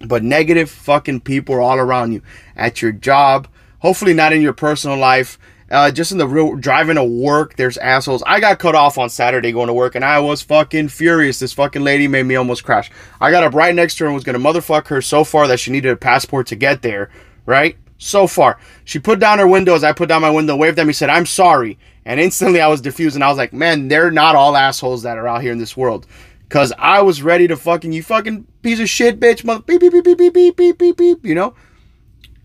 But 0.05 0.23
negative 0.23 0.69
fucking 0.69 1.21
people 1.21 1.55
are 1.55 1.61
all 1.61 1.77
around 1.77 2.13
you 2.13 2.21
at 2.55 2.81
your 2.81 2.91
job. 2.91 3.47
Hopefully 3.79 4.13
not 4.13 4.33
in 4.33 4.41
your 4.41 4.53
personal 4.53 4.97
life. 4.97 5.37
Uh, 5.71 5.91
just 5.91 6.11
in 6.11 6.17
the 6.17 6.27
real 6.27 6.55
driving 6.55 6.95
to 6.95 7.03
work, 7.03 7.55
there's 7.55 7.77
assholes. 7.77 8.23
I 8.25 8.39
got 8.39 8.59
cut 8.59 8.75
off 8.75 8.97
on 8.97 9.09
Saturday 9.09 9.51
going 9.51 9.67
to 9.67 9.73
work, 9.73 9.95
and 9.95 10.03
I 10.03 10.19
was 10.19 10.41
fucking 10.41 10.89
furious. 10.89 11.39
This 11.39 11.53
fucking 11.53 11.83
lady 11.83 12.07
made 12.07 12.25
me 12.25 12.35
almost 12.35 12.63
crash. 12.63 12.89
I 13.21 13.29
got 13.29 13.43
up 13.43 13.53
right 13.53 13.75
next 13.75 13.97
to 13.97 14.03
her 14.03 14.07
and 14.07 14.15
was 14.15 14.23
gonna 14.23 14.39
motherfuck 14.39 14.87
her 14.87 15.01
so 15.01 15.23
far 15.23 15.47
that 15.47 15.59
she 15.59 15.71
needed 15.71 15.91
a 15.91 15.95
passport 15.95 16.47
to 16.47 16.55
get 16.55 16.81
there. 16.81 17.11
Right? 17.45 17.77
So 17.97 18.27
far, 18.27 18.57
she 18.85 18.97
put 18.97 19.19
down 19.19 19.39
her 19.39 19.47
window 19.47 19.75
as 19.75 19.83
I 19.83 19.91
put 19.91 20.09
down 20.09 20.21
my 20.21 20.29
window, 20.29 20.55
waved 20.55 20.79
at 20.79 20.87
me, 20.87 20.93
said, 20.93 21.09
"I'm 21.09 21.25
sorry." 21.25 21.77
And 22.09 22.19
instantly 22.19 22.59
I 22.59 22.67
was 22.67 22.81
diffused 22.81 23.15
and 23.15 23.23
I 23.23 23.27
was 23.27 23.37
like, 23.37 23.53
man, 23.53 23.87
they're 23.87 24.09
not 24.09 24.35
all 24.35 24.57
assholes 24.57 25.03
that 25.03 25.19
are 25.19 25.27
out 25.27 25.43
here 25.43 25.51
in 25.51 25.59
this 25.59 25.77
world. 25.77 26.07
Cause 26.49 26.73
I 26.79 27.03
was 27.03 27.21
ready 27.21 27.47
to 27.47 27.55
fucking 27.55 27.91
you 27.91 28.01
fucking 28.01 28.47
piece 28.63 28.79
of 28.79 28.89
shit 28.89 29.19
bitch 29.19 29.43
mother 29.43 29.61
beep 29.61 29.79
beep 29.79 29.93
beep 29.93 30.17
beep 30.17 30.33
beep 30.33 30.57
beep 30.57 30.77
beep 30.79 30.97
beep 30.97 31.23
you 31.23 31.35
know? 31.35 31.53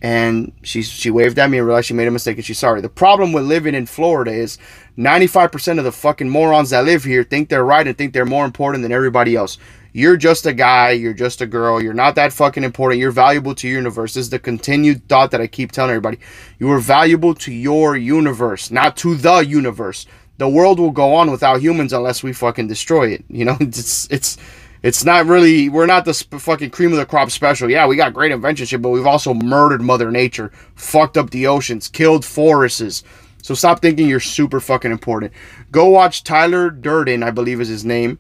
And 0.05 0.53
she 0.63 0.83
she 0.83 1.11
waved 1.11 1.39
at 1.39 1.49
me 1.49 1.57
and 1.57 1.67
realized 1.67 1.87
she 1.87 1.95
made 1.95 2.07
a 2.07 2.11
mistake 2.11 2.37
and 2.37 2.45
she's 2.45 2.59
sorry. 2.59 2.83
The 2.83 2.91
problem 2.91 3.33
with 3.33 3.45
living 3.45 3.75
in 3.75 3.87
Florida 3.87 4.33
is 4.33 4.59
95% 4.99 5.79
of 5.79 5.85
the 5.85 5.93
fucking 5.93 6.29
morons 6.29 6.69
that 6.71 6.85
live 6.85 7.05
here 7.05 7.25
think 7.25 7.49
they're 7.49 7.65
right 7.65 7.87
and 7.87 7.97
think 7.97 8.13
they're 8.13 8.27
more 8.27 8.45
important 8.45 8.83
than 8.83 8.93
everybody 8.93 9.35
else. 9.35 9.57
You're 9.95 10.19
just 10.19 10.45
a 10.45 10.53
guy, 10.53 10.91
you're 10.91 11.15
just 11.15 11.41
a 11.41 11.47
girl, 11.47 11.83
you're 11.83 11.95
not 11.95 12.17
that 12.17 12.35
fucking 12.35 12.65
important, 12.65 13.01
you're 13.01 13.13
valuable 13.13 13.55
to 13.55 13.67
your 13.67 13.79
universe. 13.79 14.13
This 14.13 14.27
is 14.27 14.31
the 14.31 14.39
continued 14.39 15.09
thought 15.09 15.31
that 15.31 15.41
I 15.41 15.47
keep 15.47 15.73
telling 15.73 15.93
everybody. 15.93 16.19
You 16.59 16.71
are 16.73 16.81
valuable 16.81 17.35
to 17.37 17.51
your 17.51 17.97
universe, 17.97 18.71
not 18.71 18.99
to 18.99 19.15
the 19.15 19.39
universe. 19.39 20.05
The 20.37 20.51
world 20.51 20.81
will 20.81 20.91
go 20.91 21.15
on 21.15 21.31
without 21.31 21.63
humans 21.63 21.95
unless 21.95 22.23
we 22.23 22.35
fucking 22.35 22.69
destroy 22.69 23.09
it. 23.09 23.25
You 23.31 23.47
know, 23.47 23.57
it's 23.61 24.07
it's 24.11 24.37
it's 24.85 25.05
not 25.05 25.27
really 25.27 25.69
we're 25.69 25.87
not 25.87 26.05
the 26.05 26.15
fucking 26.15 26.71
cream 26.71 26.93
of 26.93 26.99
the 26.99 27.07
crop 27.07 27.31
special. 27.31 27.71
Yeah, 27.71 27.87
we 27.87 27.97
got 27.97 28.15
great 28.15 28.31
invention 28.31 28.67
shit, 28.67 28.83
but 28.83 28.91
we've 28.91 29.07
also 29.07 29.35
murdered 29.35 29.83
Mother 29.83 30.11
Nature, 30.11 30.53
fucked 30.77 31.17
up 31.17 31.31
the 31.31 31.47
oceans, 31.47 31.89
killed 31.89 32.25
forests. 32.25 33.03
So 33.43 33.55
stop 33.55 33.83
thinking 33.83 34.09
you're 34.09 34.21
super 34.21 34.61
fucking 34.61 34.93
important. 34.93 35.33
Go 35.73 35.89
watch 35.89 36.23
Tyler 36.23 36.71
Durden, 36.71 37.23
I 37.23 37.31
believe 37.31 37.61
is 37.61 37.69
his 37.69 37.85
name 37.85 38.19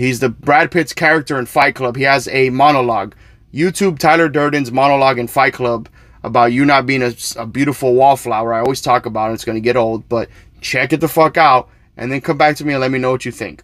He's 0.00 0.20
the 0.20 0.30
Brad 0.30 0.70
Pitt's 0.70 0.94
character 0.94 1.38
in 1.38 1.44
Fight 1.44 1.74
Club. 1.74 1.94
He 1.94 2.04
has 2.04 2.26
a 2.28 2.48
monologue. 2.48 3.14
YouTube 3.52 3.98
Tyler 3.98 4.30
Durden's 4.30 4.72
monologue 4.72 5.18
in 5.18 5.26
Fight 5.26 5.52
Club 5.52 5.90
about 6.22 6.52
you 6.52 6.64
not 6.64 6.86
being 6.86 7.02
a, 7.02 7.12
a 7.36 7.44
beautiful 7.44 7.94
wallflower. 7.94 8.54
I 8.54 8.60
always 8.60 8.80
talk 8.80 9.04
about 9.04 9.30
it. 9.30 9.34
It's 9.34 9.44
going 9.44 9.56
to 9.56 9.60
get 9.60 9.76
old, 9.76 10.08
but 10.08 10.30
check 10.62 10.94
it 10.94 11.02
the 11.02 11.08
fuck 11.08 11.36
out 11.36 11.68
and 11.98 12.10
then 12.10 12.22
come 12.22 12.38
back 12.38 12.56
to 12.56 12.64
me 12.64 12.72
and 12.72 12.80
let 12.80 12.90
me 12.90 12.98
know 12.98 13.10
what 13.10 13.26
you 13.26 13.32
think. 13.32 13.62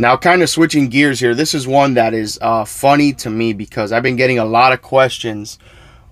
Now, 0.00 0.16
kind 0.16 0.42
of 0.42 0.48
switching 0.48 0.88
gears 0.88 1.20
here, 1.20 1.34
this 1.34 1.52
is 1.52 1.66
one 1.66 1.92
that 1.92 2.14
is 2.14 2.38
uh, 2.40 2.64
funny 2.64 3.12
to 3.12 3.28
me 3.28 3.52
because 3.52 3.92
I've 3.92 4.02
been 4.02 4.16
getting 4.16 4.38
a 4.38 4.46
lot 4.46 4.72
of 4.72 4.80
questions 4.80 5.58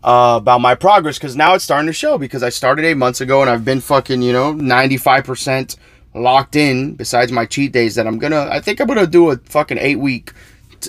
uh, 0.05 0.37
about 0.43 0.61
my 0.61 0.75
progress 0.75 1.17
because 1.17 1.37
now 1.37 1.55
it's 1.55 1.65
starting 1.65 1.87
to 1.87 1.95
show 1.95 2.19
because 2.19 2.43
I 2.43 2.51
started 2.51 2.85
eight 2.85 2.99
months 2.99 3.23
ago 3.23 3.41
and 3.41 3.49
I've 3.49 3.65
been 3.65 3.81
fucking, 3.81 4.21
you 4.21 4.35
know, 4.35 4.53
95% 4.53 5.77
locked 6.15 6.55
in 6.55 6.97
besides 6.97 7.33
my 7.33 7.47
cheat 7.47 7.73
days 7.73 7.95
that 7.95 8.07
I'm 8.07 8.19
gonna, 8.19 8.47
I 8.51 8.61
think 8.61 8.79
I'm 8.79 8.89
gonna 8.89 9.07
do 9.07 9.31
a 9.31 9.39
fucking 9.39 9.79
eight 9.79 9.97
week, 9.97 10.35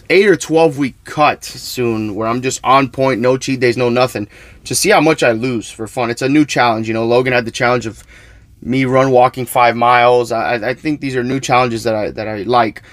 eight 0.10 0.28
or 0.28 0.36
12 0.36 0.78
week 0.78 0.96
cut 1.06 1.46
soon 1.46 2.16
where 2.16 2.28
I'm 2.28 2.42
just 2.42 2.60
on 2.66 2.90
point, 2.90 3.22
no 3.22 3.38
cheat 3.38 3.62
days, 3.62 3.78
no 3.78 3.88
nothing 3.88 4.28
to 4.66 4.76
see 4.76 4.90
how 4.90 5.00
much 5.00 5.24
I 5.24 5.32
lose 5.32 5.72
for 5.72 5.88
fun. 5.88 6.10
It's 6.10 6.22
a 6.22 6.28
new 6.28 6.46
challenge. 6.46 6.90
You 6.90 6.96
know, 6.96 7.06
Logan 7.06 7.32
had 7.32 7.46
the 7.46 7.52
challenge 7.52 7.86
of 7.86 8.04
me 8.62 8.86
run 8.86 9.12
walking 9.12 9.46
five 9.46 9.76
miles. 9.76 10.32
I, 10.32 10.70
I 10.70 10.74
think 10.74 11.02
these 11.02 11.16
are 11.16 11.24
new 11.24 11.40
challenges 11.40 11.84
that 11.84 11.96
I, 11.96 12.12
that 12.12 12.28
I 12.28 12.44
like. 12.44 12.84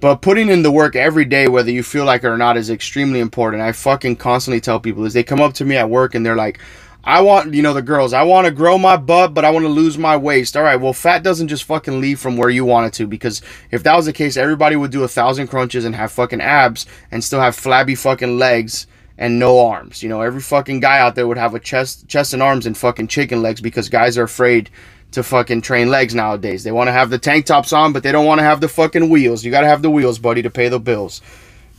But 0.00 0.16
putting 0.16 0.48
in 0.48 0.62
the 0.62 0.72
work 0.72 0.96
every 0.96 1.24
day, 1.24 1.46
whether 1.46 1.70
you 1.70 1.84
feel 1.84 2.04
like 2.04 2.24
it 2.24 2.28
or 2.28 2.36
not, 2.36 2.56
is 2.56 2.70
extremely 2.70 3.20
important. 3.20 3.62
I 3.62 3.70
fucking 3.70 4.16
constantly 4.16 4.60
tell 4.60 4.80
people 4.80 5.04
is 5.04 5.12
they 5.12 5.22
come 5.22 5.40
up 5.40 5.54
to 5.54 5.64
me 5.64 5.76
at 5.76 5.88
work 5.88 6.16
and 6.16 6.26
they're 6.26 6.34
like, 6.34 6.58
I 7.04 7.20
want, 7.20 7.54
you 7.54 7.62
know, 7.62 7.74
the 7.74 7.82
girls, 7.82 8.12
I 8.12 8.22
want 8.22 8.46
to 8.46 8.52
grow 8.52 8.78
my 8.78 8.96
butt, 8.96 9.34
but 9.34 9.44
I 9.44 9.50
want 9.50 9.64
to 9.64 9.68
lose 9.68 9.98
my 9.98 10.16
waist. 10.16 10.56
All 10.56 10.62
right, 10.62 10.76
well, 10.76 10.92
fat 10.92 11.22
doesn't 11.22 11.48
just 11.48 11.64
fucking 11.64 12.00
leave 12.00 12.20
from 12.20 12.36
where 12.36 12.50
you 12.50 12.64
want 12.64 12.86
it 12.86 12.92
to 12.94 13.08
because 13.08 13.42
if 13.70 13.82
that 13.82 13.96
was 13.96 14.06
the 14.06 14.12
case, 14.12 14.36
everybody 14.36 14.76
would 14.76 14.92
do 14.92 15.02
a 15.02 15.08
thousand 15.08 15.48
crunches 15.48 15.84
and 15.84 15.94
have 15.94 16.12
fucking 16.12 16.40
abs 16.40 16.86
and 17.10 17.22
still 17.22 17.40
have 17.40 17.56
flabby 17.56 17.96
fucking 17.96 18.38
legs 18.38 18.86
and 19.18 19.38
no 19.38 19.66
arms. 19.66 20.02
You 20.02 20.08
know, 20.08 20.20
every 20.20 20.40
fucking 20.40 20.80
guy 20.80 20.98
out 20.98 21.16
there 21.16 21.26
would 21.26 21.38
have 21.38 21.54
a 21.54 21.60
chest, 21.60 22.08
chest 22.08 22.34
and 22.34 22.42
arms 22.42 22.66
and 22.66 22.76
fucking 22.76 23.08
chicken 23.08 23.42
legs 23.42 23.60
because 23.60 23.88
guys 23.88 24.16
are 24.16 24.24
afraid 24.24 24.70
to 25.12 25.22
fucking 25.22 25.62
train 25.62 25.90
legs 25.90 26.14
nowadays. 26.14 26.64
They 26.64 26.72
want 26.72 26.88
to 26.88 26.92
have 26.92 27.10
the 27.10 27.18
tank 27.18 27.46
tops 27.46 27.72
on, 27.72 27.92
but 27.92 28.02
they 28.02 28.12
don't 28.12 28.26
want 28.26 28.38
to 28.38 28.44
have 28.44 28.60
the 28.60 28.68
fucking 28.68 29.08
wheels. 29.08 29.44
You 29.44 29.50
got 29.50 29.62
to 29.62 29.66
have 29.66 29.82
the 29.82 29.90
wheels, 29.90 30.18
buddy, 30.18 30.42
to 30.42 30.50
pay 30.50 30.68
the 30.68 30.80
bills. 30.80 31.20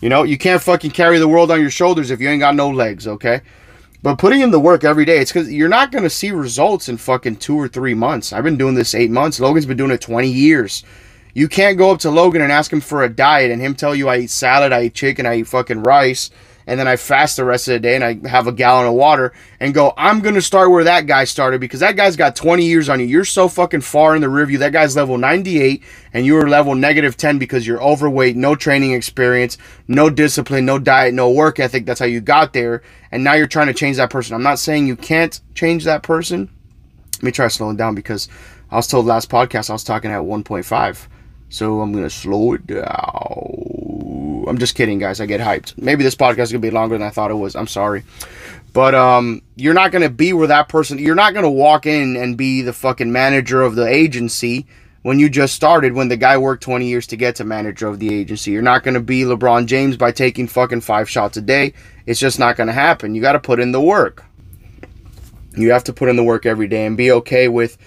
You 0.01 0.09
know, 0.09 0.23
you 0.23 0.37
can't 0.37 0.61
fucking 0.61 0.91
carry 0.91 1.19
the 1.19 1.27
world 1.27 1.51
on 1.51 1.61
your 1.61 1.69
shoulders 1.69 2.11
if 2.11 2.19
you 2.19 2.29
ain't 2.29 2.41
got 2.41 2.55
no 2.55 2.69
legs, 2.69 3.07
okay? 3.07 3.41
But 4.01 4.17
putting 4.17 4.41
in 4.41 4.51
the 4.51 4.59
work 4.59 4.83
every 4.83 5.05
day, 5.05 5.19
it's 5.19 5.31
because 5.31 5.51
you're 5.51 5.69
not 5.69 5.91
going 5.91 6.03
to 6.03 6.09
see 6.09 6.31
results 6.31 6.89
in 6.89 6.97
fucking 6.97 7.37
two 7.37 7.57
or 7.57 7.69
three 7.69 7.93
months. 7.93 8.33
I've 8.33 8.43
been 8.43 8.57
doing 8.57 8.75
this 8.75 8.95
eight 8.95 9.11
months. 9.11 9.39
Logan's 9.39 9.65
been 9.65 9.77
doing 9.77 9.91
it 9.91 10.01
20 10.01 10.29
years. 10.29 10.83
You 11.33 11.47
can't 11.47 11.77
go 11.77 11.91
up 11.91 11.99
to 11.99 12.11
Logan 12.11 12.41
and 12.41 12.51
ask 12.51 12.71
him 12.71 12.81
for 12.81 13.03
a 13.03 13.09
diet 13.09 13.49
and 13.49 13.61
him 13.61 13.75
tell 13.75 13.95
you 13.95 14.09
I 14.09 14.17
eat 14.17 14.29
salad, 14.29 14.73
I 14.73 14.83
eat 14.83 14.93
chicken, 14.93 15.25
I 15.25 15.37
eat 15.37 15.47
fucking 15.47 15.83
rice 15.83 16.29
and 16.65 16.79
then 16.79 16.87
I 16.87 16.95
fast 16.95 17.37
the 17.37 17.45
rest 17.45 17.67
of 17.67 17.73
the 17.73 17.79
day 17.79 17.95
and 17.95 18.03
I 18.03 18.27
have 18.27 18.47
a 18.47 18.51
gallon 18.51 18.87
of 18.87 18.93
water 18.93 19.33
and 19.59 19.73
go, 19.73 19.93
I'm 19.97 20.21
going 20.21 20.35
to 20.35 20.41
start 20.41 20.71
where 20.71 20.83
that 20.83 21.07
guy 21.07 21.25
started 21.25 21.59
because 21.61 21.81
that 21.81 21.95
guy's 21.95 22.15
got 22.15 22.35
20 22.35 22.65
years 22.65 22.89
on 22.89 22.99
you. 22.99 23.05
You're 23.05 23.25
so 23.25 23.47
fucking 23.47 23.81
far 23.81 24.15
in 24.15 24.21
the 24.21 24.29
review. 24.29 24.57
That 24.59 24.73
guy's 24.73 24.95
level 24.95 25.17
98 25.17 25.83
and 26.13 26.25
you 26.25 26.37
are 26.37 26.47
level 26.47 26.75
negative 26.75 27.17
10 27.17 27.39
because 27.39 27.67
you're 27.67 27.81
overweight, 27.81 28.35
no 28.35 28.55
training 28.55 28.93
experience, 28.93 29.57
no 29.87 30.09
discipline, 30.09 30.65
no 30.65 30.79
diet, 30.79 31.13
no 31.13 31.29
work 31.29 31.59
ethic. 31.59 31.85
That's 31.85 31.99
how 31.99 32.05
you 32.05 32.21
got 32.21 32.53
there. 32.53 32.81
And 33.11 33.23
now 33.23 33.33
you're 33.33 33.47
trying 33.47 33.67
to 33.67 33.73
change 33.73 33.97
that 33.97 34.09
person. 34.09 34.35
I'm 34.35 34.43
not 34.43 34.59
saying 34.59 34.87
you 34.87 34.95
can't 34.95 35.39
change 35.55 35.83
that 35.85 36.03
person. 36.03 36.49
Let 37.15 37.23
me 37.23 37.31
try 37.31 37.47
slowing 37.47 37.77
down 37.77 37.95
because 37.95 38.27
I 38.71 38.75
was 38.77 38.87
told 38.87 39.05
last 39.05 39.29
podcast 39.29 39.69
I 39.69 39.73
was 39.73 39.83
talking 39.83 40.11
at 40.11 40.21
1.5. 40.21 41.07
So 41.49 41.81
I'm 41.81 41.91
going 41.91 42.03
to 42.03 42.09
slow 42.09 42.53
it 42.53 42.65
down. 42.65 43.82
I'm 44.47 44.57
just 44.57 44.75
kidding, 44.75 44.99
guys. 44.99 45.19
I 45.21 45.25
get 45.25 45.41
hyped. 45.41 45.77
Maybe 45.77 46.03
this 46.03 46.15
podcast 46.15 46.43
is 46.43 46.51
to 46.51 46.59
be 46.59 46.71
longer 46.71 46.97
than 46.97 47.05
I 47.07 47.11
thought 47.11 47.31
it 47.31 47.35
was. 47.35 47.55
I'm 47.55 47.67
sorry. 47.67 48.03
But 48.73 48.95
um, 48.95 49.41
you're 49.55 49.73
not 49.73 49.91
to 50.01 50.09
be 50.09 50.33
where 50.33 50.47
that 50.47 50.67
person, 50.67 50.97
you're 50.97 51.15
not 51.15 51.33
to 51.43 51.49
walk 51.49 51.85
in 51.85 52.15
and 52.15 52.37
be 52.37 52.61
the 52.61 52.73
fucking 52.73 53.11
manager 53.11 53.61
of 53.61 53.75
the 53.75 53.87
agency 53.87 54.65
when 55.03 55.19
you 55.19 55.29
just 55.29 55.53
started, 55.53 55.93
when 55.93 56.07
the 56.07 56.17
guy 56.17 56.37
worked 56.37 56.63
20 56.63 56.87
years 56.87 57.05
to 57.07 57.17
get 57.17 57.35
to 57.35 57.43
manager 57.43 57.87
of 57.87 57.99
the 57.99 58.13
agency. 58.13 58.51
You're 58.51 58.61
not 58.61 58.83
to 58.95 59.01
be 59.01 59.23
LeBron 59.23 59.67
James 59.67 59.97
by 59.97 60.11
taking 60.11 60.47
fucking 60.47 60.81
five 60.81 61.09
shots 61.09 61.37
a 61.37 61.41
day. 61.41 61.73
It's 62.05 62.19
just 62.19 62.39
not 62.39 62.57
to 62.57 62.71
happen. 62.71 63.13
You 63.13 63.21
got 63.21 63.33
to 63.33 63.39
put 63.39 63.59
in 63.59 63.71
the 63.71 63.81
work. 63.81 64.23
You 65.55 65.71
have 65.71 65.83
to 65.83 65.93
put 65.93 66.09
in 66.09 66.15
the 66.15 66.23
work 66.23 66.45
every 66.45 66.67
day 66.67 66.85
and 66.85 66.97
be 66.97 67.11
okay 67.11 67.47
with 67.47 67.77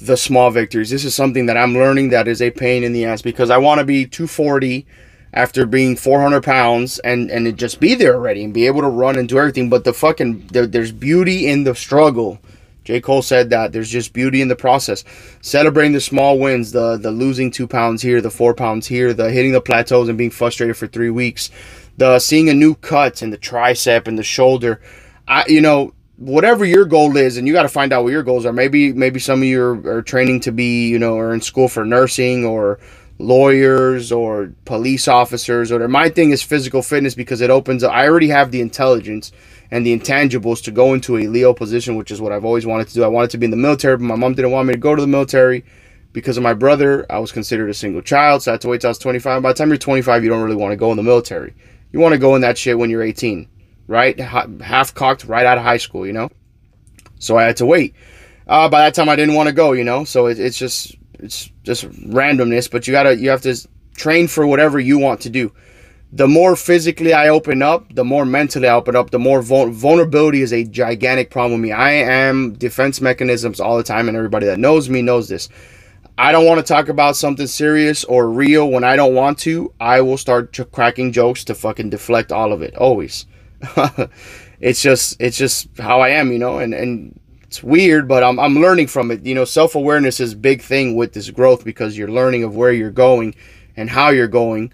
the 0.00 0.16
small 0.16 0.50
victories. 0.50 0.90
This 0.90 1.04
is 1.04 1.14
something 1.14 1.46
that 1.46 1.56
I'm 1.56 1.74
learning 1.74 2.08
that 2.08 2.26
is 2.26 2.42
a 2.42 2.50
pain 2.50 2.82
in 2.82 2.92
the 2.92 3.04
ass 3.04 3.22
because 3.22 3.50
I 3.50 3.58
want 3.58 3.78
to 3.78 3.84
be 3.84 4.06
240 4.06 4.86
after 5.34 5.66
being 5.66 5.96
400 5.96 6.42
pounds 6.42 7.00
and 7.00 7.30
and 7.30 7.46
it 7.46 7.56
just 7.56 7.80
be 7.80 7.94
there 7.94 8.14
already 8.14 8.44
and 8.44 8.54
be 8.54 8.66
able 8.66 8.80
to 8.80 8.88
run 8.88 9.18
and 9.18 9.28
do 9.28 9.38
everything. 9.38 9.68
But 9.68 9.84
the 9.84 9.92
fucking 9.92 10.46
there, 10.46 10.66
there's 10.66 10.92
beauty 10.92 11.46
in 11.48 11.64
the 11.64 11.74
struggle. 11.74 12.38
J. 12.84 13.00
Cole 13.00 13.22
said 13.22 13.50
that 13.50 13.72
there's 13.72 13.90
just 13.90 14.12
beauty 14.12 14.42
in 14.42 14.48
the 14.48 14.56
process. 14.56 15.04
Celebrating 15.40 15.92
the 15.92 16.00
small 16.00 16.38
wins, 16.38 16.70
the 16.70 16.96
the 16.96 17.10
losing 17.10 17.50
two 17.50 17.66
pounds 17.66 18.00
here, 18.00 18.20
the 18.20 18.30
four 18.30 18.54
pounds 18.54 18.86
here, 18.86 19.12
the 19.12 19.30
hitting 19.30 19.52
the 19.52 19.60
plateaus 19.60 20.08
and 20.08 20.16
being 20.16 20.30
frustrated 20.30 20.76
for 20.76 20.86
three 20.86 21.10
weeks, 21.10 21.50
the 21.96 22.18
seeing 22.20 22.48
a 22.48 22.54
new 22.54 22.76
cut 22.76 23.20
in 23.22 23.30
the 23.30 23.38
tricep 23.38 24.06
and 24.06 24.16
the 24.16 24.22
shoulder. 24.22 24.80
I 25.26 25.44
you 25.48 25.60
know 25.60 25.94
whatever 26.16 26.64
your 26.64 26.84
goal 26.84 27.16
is 27.16 27.36
and 27.36 27.48
you 27.48 27.52
got 27.52 27.62
to 27.62 27.68
find 27.68 27.92
out 27.92 28.04
what 28.04 28.12
your 28.12 28.22
goals 28.22 28.46
are 28.46 28.52
maybe 28.52 28.92
maybe 28.92 29.18
some 29.18 29.40
of 29.40 29.48
you 29.48 29.60
are, 29.60 29.96
are, 29.96 30.02
training 30.02 30.38
to 30.38 30.52
be 30.52 30.86
you 30.86 30.96
know 30.96 31.16
or 31.16 31.34
in 31.34 31.40
school 31.40 31.66
for 31.66 31.84
nursing 31.84 32.44
or 32.44 32.78
lawyers 33.18 34.10
or 34.10 34.52
police 34.64 35.06
officers 35.06 35.70
or 35.70 35.86
my 35.88 36.08
thing 36.08 36.30
is 36.30 36.42
physical 36.42 36.82
fitness 36.82 37.14
because 37.14 37.40
it 37.40 37.48
opens 37.48 37.84
up 37.84 37.92
i 37.92 38.08
already 38.08 38.28
have 38.28 38.50
the 38.50 38.60
intelligence 38.60 39.30
and 39.70 39.86
the 39.86 39.96
intangibles 39.96 40.62
to 40.62 40.72
go 40.72 40.92
into 40.92 41.16
a 41.16 41.28
leo 41.28 41.54
position 41.54 41.94
which 41.94 42.10
is 42.10 42.20
what 42.20 42.32
i've 42.32 42.44
always 42.44 42.66
wanted 42.66 42.88
to 42.88 42.94
do 42.94 43.04
i 43.04 43.08
wanted 43.08 43.30
to 43.30 43.38
be 43.38 43.44
in 43.44 43.52
the 43.52 43.56
military 43.56 43.96
but 43.96 44.02
my 44.02 44.16
mom 44.16 44.34
didn't 44.34 44.50
want 44.50 44.66
me 44.66 44.74
to 44.74 44.80
go 44.80 44.96
to 44.96 45.00
the 45.00 45.06
military 45.06 45.64
because 46.12 46.36
of 46.36 46.42
my 46.42 46.54
brother 46.54 47.06
i 47.08 47.18
was 47.18 47.30
considered 47.30 47.70
a 47.70 47.74
single 47.74 48.02
child 48.02 48.42
so 48.42 48.50
i 48.50 48.54
had 48.54 48.60
to 48.60 48.68
wait 48.68 48.80
till 48.80 48.88
i 48.88 48.90
was 48.90 48.98
25 48.98 49.42
by 49.42 49.52
the 49.52 49.56
time 49.56 49.68
you're 49.68 49.78
25 49.78 50.24
you 50.24 50.28
don't 50.28 50.42
really 50.42 50.56
want 50.56 50.72
to 50.72 50.76
go 50.76 50.90
in 50.90 50.96
the 50.96 51.02
military 51.02 51.54
you 51.92 52.00
want 52.00 52.12
to 52.12 52.18
go 52.18 52.34
in 52.34 52.40
that 52.40 52.58
shit 52.58 52.76
when 52.76 52.90
you're 52.90 53.02
18 53.02 53.48
right? 53.86 54.18
Half 54.18 54.94
cocked 54.94 55.24
right 55.24 55.46
out 55.46 55.58
of 55.58 55.64
high 55.64 55.76
school, 55.76 56.06
you 56.06 56.12
know? 56.12 56.30
So 57.18 57.36
I 57.36 57.44
had 57.44 57.56
to 57.58 57.66
wait. 57.66 57.94
Uh, 58.46 58.68
by 58.68 58.82
that 58.82 58.94
time, 58.94 59.08
I 59.08 59.16
didn't 59.16 59.34
want 59.34 59.48
to 59.48 59.54
go, 59.54 59.72
you 59.72 59.84
know? 59.84 60.04
So 60.04 60.26
it, 60.26 60.38
it's 60.38 60.58
just 60.58 60.96
it's 61.18 61.50
just 61.64 61.90
randomness, 61.90 62.70
but 62.70 62.86
you 62.86 62.92
gotta 62.92 63.16
you 63.16 63.30
have 63.30 63.42
to 63.42 63.56
train 63.96 64.28
for 64.28 64.46
whatever 64.46 64.78
you 64.78 64.98
want 64.98 65.20
to 65.22 65.30
do. 65.30 65.52
The 66.12 66.28
more 66.28 66.54
physically 66.54 67.12
I 67.12 67.28
open 67.28 67.60
up, 67.60 67.92
the 67.92 68.04
more 68.04 68.24
mentally 68.24 68.68
I 68.68 68.74
open 68.74 68.94
up, 68.94 69.10
the 69.10 69.18
more 69.18 69.42
vul- 69.42 69.70
vulnerability 69.70 70.42
is 70.42 70.52
a 70.52 70.62
gigantic 70.62 71.30
problem 71.30 71.60
with 71.60 71.68
me. 71.68 71.72
I 71.72 71.90
am 71.90 72.52
defense 72.52 73.00
mechanisms 73.00 73.58
all 73.58 73.76
the 73.76 73.82
time, 73.82 74.06
and 74.06 74.16
everybody 74.16 74.46
that 74.46 74.60
knows 74.60 74.88
me 74.88 75.02
knows 75.02 75.28
this. 75.28 75.48
I 76.16 76.30
don't 76.30 76.46
want 76.46 76.64
to 76.64 76.72
talk 76.72 76.88
about 76.88 77.16
something 77.16 77.48
serious 77.48 78.04
or 78.04 78.30
real 78.30 78.70
when 78.70 78.84
I 78.84 78.94
don't 78.94 79.14
want 79.14 79.38
to. 79.40 79.72
I 79.80 80.00
will 80.02 80.16
start 80.16 80.52
ch- 80.52 80.70
cracking 80.70 81.10
jokes 81.10 81.42
to 81.44 81.54
fucking 81.54 81.90
deflect 81.90 82.30
all 82.30 82.52
of 82.52 82.62
it, 82.62 82.76
always. 82.76 83.26
it's 84.60 84.80
just 84.80 85.20
it's 85.20 85.36
just 85.36 85.68
how 85.78 86.00
I 86.00 86.10
am, 86.10 86.30
you 86.30 86.38
know, 86.38 86.58
and 86.58 86.72
and 86.72 87.18
it's 87.54 87.62
weird, 87.62 88.08
but 88.08 88.24
I'm 88.24 88.40
I'm 88.40 88.56
learning 88.56 88.88
from 88.88 89.12
it. 89.12 89.24
You 89.24 89.36
know, 89.36 89.44
self 89.44 89.76
awareness 89.76 90.18
is 90.18 90.32
a 90.32 90.36
big 90.36 90.60
thing 90.60 90.96
with 90.96 91.12
this 91.12 91.30
growth 91.30 91.64
because 91.64 91.96
you're 91.96 92.10
learning 92.10 92.42
of 92.42 92.56
where 92.56 92.72
you're 92.72 92.90
going 92.90 93.36
and 93.76 93.88
how 93.88 94.08
you're 94.08 94.26
going, 94.26 94.72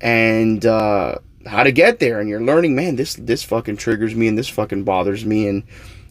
and 0.00 0.66
uh, 0.66 1.18
how 1.46 1.62
to 1.62 1.70
get 1.70 2.00
there. 2.00 2.18
And 2.18 2.28
you're 2.28 2.42
learning, 2.42 2.74
man, 2.74 2.96
this 2.96 3.14
this 3.14 3.44
fucking 3.44 3.76
triggers 3.76 4.16
me 4.16 4.26
and 4.26 4.36
this 4.36 4.48
fucking 4.48 4.82
bothers 4.82 5.24
me, 5.24 5.46
and 5.46 5.62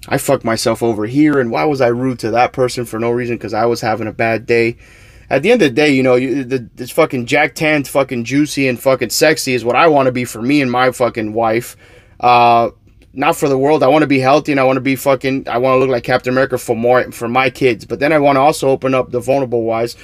I 0.07 0.17
fucked 0.17 0.45
myself 0.45 0.81
over 0.81 1.05
here. 1.05 1.37
And 1.37 1.51
why 1.51 1.65
was 1.65 1.81
I 1.81 1.87
rude 1.87 2.19
to 2.19 2.31
that 2.31 2.53
person 2.53 2.85
for 2.85 2.97
no 2.97 3.11
reason? 3.11 3.35
Because 3.35 3.53
I 3.53 3.65
was 3.65 3.81
having 3.81 4.07
a 4.07 4.13
bad 4.13 4.45
day 4.45 4.77
at 5.29 5.43
the 5.43 5.51
end 5.51 5.61
of 5.63 5.69
the 5.69 5.75
day, 5.75 5.89
you 5.89 6.03
know, 6.03 6.15
you, 6.15 6.45
the, 6.45 6.59
this 6.75 6.91
fucking 6.91 7.25
Jack 7.25 7.55
Tant, 7.55 7.89
fucking 7.89 8.23
juicy 8.23 8.69
and 8.69 8.79
fucking 8.79 9.09
sexy 9.09 9.53
is 9.53 9.65
what 9.65 9.75
I 9.75 9.87
want 9.87 10.05
to 10.05 10.13
be 10.13 10.23
for 10.23 10.41
me 10.41 10.61
and 10.61 10.71
my 10.71 10.91
fucking 10.91 11.33
wife. 11.33 11.75
Uh, 12.21 12.69
not 13.15 13.35
for 13.35 13.49
the 13.49 13.57
world. 13.57 13.81
I 13.81 13.87
want 13.87 14.03
to 14.03 14.07
be 14.07 14.19
healthy 14.19 14.51
and 14.51 14.59
I 14.59 14.63
want 14.63 14.77
to 14.77 14.81
be 14.81 14.95
fucking. 14.95 15.47
I 15.47 15.57
want 15.57 15.75
to 15.75 15.79
look 15.79 15.89
like 15.89 16.03
Captain 16.03 16.33
America 16.33 16.57
for 16.57 16.75
more 16.75 17.11
for 17.11 17.27
my 17.27 17.49
kids. 17.49 17.85
But 17.85 17.99
then 17.99 18.13
I 18.13 18.19
want 18.19 18.35
to 18.35 18.41
also 18.41 18.69
open 18.69 18.93
up 18.93 19.11
the 19.11 19.19
vulnerable 19.19 19.63
wise, 19.63 19.95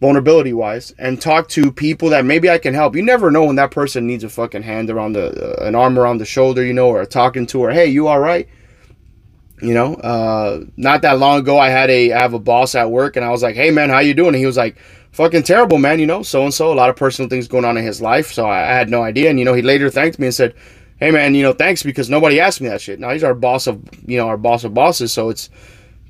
vulnerability 0.00 0.52
wise, 0.52 0.92
and 0.98 1.20
talk 1.20 1.48
to 1.50 1.70
people 1.70 2.08
that 2.10 2.24
maybe 2.24 2.48
I 2.50 2.58
can 2.58 2.74
help. 2.74 2.96
You 2.96 3.02
never 3.02 3.30
know 3.30 3.44
when 3.44 3.56
that 3.56 3.70
person 3.70 4.06
needs 4.06 4.24
a 4.24 4.28
fucking 4.28 4.62
hand 4.62 4.90
around 4.90 5.12
the, 5.12 5.60
uh, 5.62 5.66
an 5.66 5.74
arm 5.74 5.98
around 5.98 6.18
the 6.18 6.24
shoulder, 6.24 6.64
you 6.64 6.72
know, 6.72 6.88
or 6.88 7.04
talking 7.04 7.46
to 7.46 7.64
her. 7.64 7.70
Hey, 7.70 7.86
you 7.86 8.08
all 8.08 8.20
right? 8.20 8.48
You 9.60 9.74
know, 9.74 9.94
uh, 9.94 10.64
not 10.76 11.02
that 11.02 11.18
long 11.18 11.38
ago, 11.38 11.58
I 11.58 11.68
had 11.68 11.88
a 11.88 12.12
I 12.12 12.18
have 12.20 12.34
a 12.34 12.40
boss 12.40 12.74
at 12.74 12.90
work, 12.90 13.16
and 13.16 13.24
I 13.24 13.30
was 13.30 13.42
like, 13.42 13.54
"Hey, 13.54 13.70
man, 13.70 13.90
how 13.90 14.00
you 14.00 14.14
doing?" 14.14 14.30
And 14.30 14.36
he 14.36 14.46
was 14.46 14.56
like, 14.56 14.76
"Fucking 15.12 15.44
terrible, 15.44 15.78
man. 15.78 16.00
You 16.00 16.06
know, 16.06 16.24
so 16.24 16.42
and 16.42 16.52
so, 16.52 16.72
a 16.72 16.74
lot 16.74 16.90
of 16.90 16.96
personal 16.96 17.28
things 17.28 17.46
going 17.46 17.64
on 17.64 17.76
in 17.76 17.84
his 17.84 18.02
life." 18.02 18.32
So 18.32 18.46
I, 18.46 18.70
I 18.70 18.74
had 18.74 18.90
no 18.90 19.04
idea, 19.04 19.30
and 19.30 19.38
you 19.38 19.44
know, 19.44 19.54
he 19.54 19.62
later 19.62 19.88
thanked 19.88 20.18
me 20.18 20.26
and 20.26 20.34
said 20.34 20.54
hey 21.02 21.10
man, 21.10 21.34
you 21.34 21.42
know, 21.42 21.52
thanks 21.52 21.82
because 21.82 22.08
nobody 22.08 22.38
asked 22.38 22.60
me 22.60 22.68
that 22.68 22.80
shit. 22.80 23.00
Now 23.00 23.10
he's 23.10 23.24
our 23.24 23.34
boss 23.34 23.66
of, 23.66 23.82
you 24.06 24.16
know, 24.16 24.28
our 24.28 24.36
boss 24.36 24.62
of 24.62 24.72
bosses. 24.72 25.12
So 25.12 25.30
it's 25.30 25.50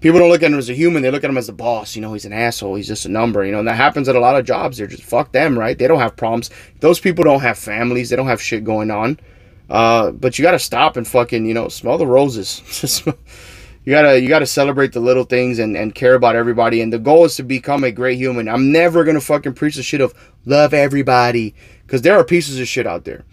people 0.01 0.19
don't 0.19 0.29
look 0.29 0.43
at 0.43 0.53
him 0.53 0.59
as 0.59 0.69
a 0.69 0.75
human; 0.75 1.03
they 1.03 1.11
look 1.11 1.25
at 1.25 1.31
him 1.31 1.39
as 1.39 1.49
a 1.49 1.55
boss. 1.55 1.97
You 1.97 2.03
know, 2.03 2.13
he's 2.13 2.27
an 2.27 2.35
asshole. 2.35 2.75
He's 2.75 2.89
just 2.89 3.07
a 3.07 3.09
number. 3.09 3.43
You 3.43 3.53
know, 3.53 3.61
and 3.61 3.69
that 3.69 3.77
happens 3.77 4.07
at 4.11 4.17
a 4.17 4.21
lot 4.21 4.37
of 4.37 4.45
jobs. 4.45 4.77
They're 4.77 4.87
just 4.87 5.03
fuck 5.03 5.33
them, 5.33 5.59
right? 5.59 5.79
They 5.79 5.89
don't 5.89 5.99
have 5.99 6.15
problems. 6.15 6.51
Those 6.81 7.01
people 7.01 7.25
don't 7.25 7.41
have 7.41 7.57
families. 7.57 8.11
They 8.11 8.17
don't 8.17 8.27
have 8.27 8.43
shit 8.43 8.65
going 8.65 8.91
on. 8.91 9.19
Uh, 9.71 10.11
but 10.11 10.39
you 10.39 10.43
got 10.43 10.51
to 10.51 10.59
stop 10.59 10.99
and 10.99 11.09
fucking, 11.09 11.47
you 11.47 11.55
know, 11.55 11.69
smell 11.69 11.97
the 11.97 12.07
roses. 12.07 13.03
you 13.07 13.91
gotta 13.91 14.21
you 14.21 14.29
gotta 14.29 14.45
celebrate 14.45 14.93
the 14.93 15.01
little 15.01 15.25
things 15.25 15.59
and, 15.59 15.75
and 15.75 15.95
care 15.95 16.15
about 16.15 16.37
everybody. 16.37 16.83
And 16.83 16.93
the 16.93 16.99
goal 16.99 17.25
is 17.25 17.37
to 17.37 17.43
become 17.43 17.83
a 17.83 17.91
great 17.91 18.19
human. 18.19 18.47
I'm 18.47 18.71
never 18.71 19.05
gonna 19.05 19.23
fucking 19.23 19.55
preach 19.55 19.77
the 19.77 19.83
shit 19.83 20.03
of 20.03 20.13
love 20.45 20.75
everybody 20.75 21.55
because 21.87 22.03
there 22.03 22.19
are 22.19 22.25
pieces 22.25 22.61
of 22.61 22.69
shit 22.69 22.87
out 22.87 23.05
there. 23.05 23.25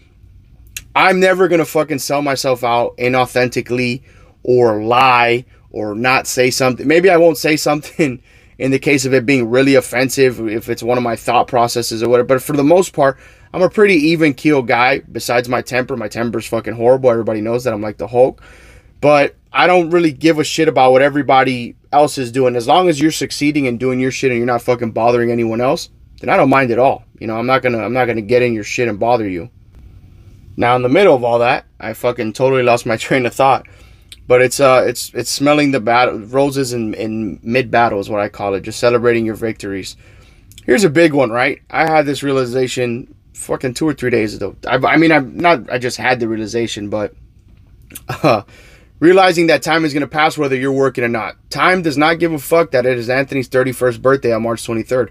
I'm 0.99 1.21
never 1.21 1.47
gonna 1.47 1.63
fucking 1.63 1.99
sell 1.99 2.21
myself 2.21 2.62
out 2.62 2.97
inauthentically 2.97 4.03
or 4.43 4.83
lie 4.83 5.45
or 5.71 5.95
not 5.95 6.27
say 6.27 6.51
something. 6.51 6.85
Maybe 6.85 7.09
I 7.09 7.15
won't 7.15 7.38
say 7.38 7.55
something 7.69 8.21
in 8.57 8.71
the 8.71 8.79
case 8.79 9.05
of 9.05 9.13
it 9.13 9.25
being 9.25 9.49
really 9.49 9.75
offensive 9.75 10.45
if 10.49 10.67
it's 10.67 10.83
one 10.83 10.97
of 10.97 11.03
my 11.03 11.15
thought 11.15 11.47
processes 11.47 12.03
or 12.03 12.09
whatever. 12.09 12.27
But 12.27 12.43
for 12.43 12.51
the 12.51 12.65
most 12.65 12.91
part, 12.91 13.17
I'm 13.53 13.62
a 13.62 13.69
pretty 13.69 13.95
even 13.95 14.33
keel 14.33 14.62
guy. 14.62 14.99
Besides 14.99 15.47
my 15.47 15.62
temper, 15.62 15.95
my 15.95 16.09
temper's 16.09 16.45
fucking 16.45 16.73
horrible. 16.73 17.09
Everybody 17.09 17.39
knows 17.39 17.63
that 17.63 17.73
I'm 17.73 17.81
like 17.81 17.97
the 17.97 18.07
Hulk. 18.07 18.43
But 18.99 19.38
I 19.53 19.67
don't 19.67 19.91
really 19.91 20.12
give 20.12 20.38
a 20.38 20.43
shit 20.43 20.67
about 20.67 20.91
what 20.91 21.01
everybody 21.01 21.77
else 21.93 22.17
is 22.17 22.29
doing. 22.29 22.57
As 22.57 22.67
long 22.67 22.89
as 22.89 22.99
you're 22.99 23.12
succeeding 23.12 23.67
and 23.67 23.79
doing 23.79 24.01
your 24.01 24.12
shit 24.12 24.31
and 24.31 24.38
you're 24.38 24.45
not 24.45 24.63
fucking 24.63 24.91
bothering 24.91 25.31
anyone 25.31 25.62
else, 25.62 25.88
then 26.19 26.29
I 26.29 26.35
don't 26.35 26.49
mind 26.49 26.71
at 26.71 26.79
all. 26.79 27.05
You 27.21 27.27
know, 27.27 27.38
I'm 27.38 27.47
not 27.47 27.62
gonna 27.62 27.79
I'm 27.79 27.93
not 27.93 28.05
gonna 28.05 28.19
get 28.19 28.41
in 28.41 28.53
your 28.53 28.65
shit 28.65 28.89
and 28.89 28.99
bother 28.99 29.29
you. 29.29 29.49
Now 30.59 30.75
in 30.75 30.81
the 30.81 30.89
middle 30.89 31.15
of 31.15 31.23
all 31.23 31.39
that, 31.39 31.63
I 31.79 31.93
fucking 31.93 32.33
totally 32.33 32.63
lost 32.63 32.85
my 32.85 32.97
train 33.07 33.25
of 33.25 33.33
thought. 33.33 33.65
But 34.27 34.41
it's 34.41 34.59
uh 34.59 34.83
it's 34.85 35.11
it's 35.15 35.31
smelling 35.31 35.71
the 35.71 35.79
battle 35.79 36.19
roses 36.19 36.73
in, 36.73 36.93
in 36.93 37.39
mid 37.41 37.71
battle 37.71 37.99
is 37.99 38.09
what 38.09 38.19
I 38.19 38.27
call 38.27 38.53
it, 38.53 38.61
just 38.61 38.79
celebrating 38.79 39.25
your 39.25 39.35
victories. 39.35 39.95
Here's 40.65 40.83
a 40.83 40.89
big 40.89 41.13
one, 41.13 41.31
right? 41.31 41.61
I 41.71 41.87
had 41.89 42.05
this 42.05 42.21
realization 42.21 43.15
fucking 43.33 43.73
two 43.73 43.87
or 43.87 43.93
three 43.93 44.11
days 44.11 44.35
ago. 44.35 44.55
I, 44.67 44.75
I 44.75 44.97
mean, 44.97 45.13
I'm 45.13 45.37
not. 45.37 45.71
I 45.71 45.79
just 45.79 45.97
had 45.97 46.19
the 46.19 46.27
realization, 46.27 46.89
but 46.89 47.15
uh, 48.21 48.43
realizing 48.99 49.47
that 49.47 49.63
time 49.63 49.85
is 49.85 49.93
gonna 49.93 50.07
pass 50.07 50.37
whether 50.37 50.57
you're 50.57 50.73
working 50.73 51.05
or 51.05 51.07
not. 51.07 51.37
Time 51.49 51.81
does 51.81 51.97
not 51.97 52.19
give 52.19 52.33
a 52.33 52.37
fuck 52.37 52.71
that 52.71 52.85
it 52.85 52.97
is 52.97 53.09
Anthony's 53.09 53.49
31st 53.49 54.01
birthday 54.01 54.33
on 54.33 54.43
March 54.43 54.61
23rd. 54.67 55.09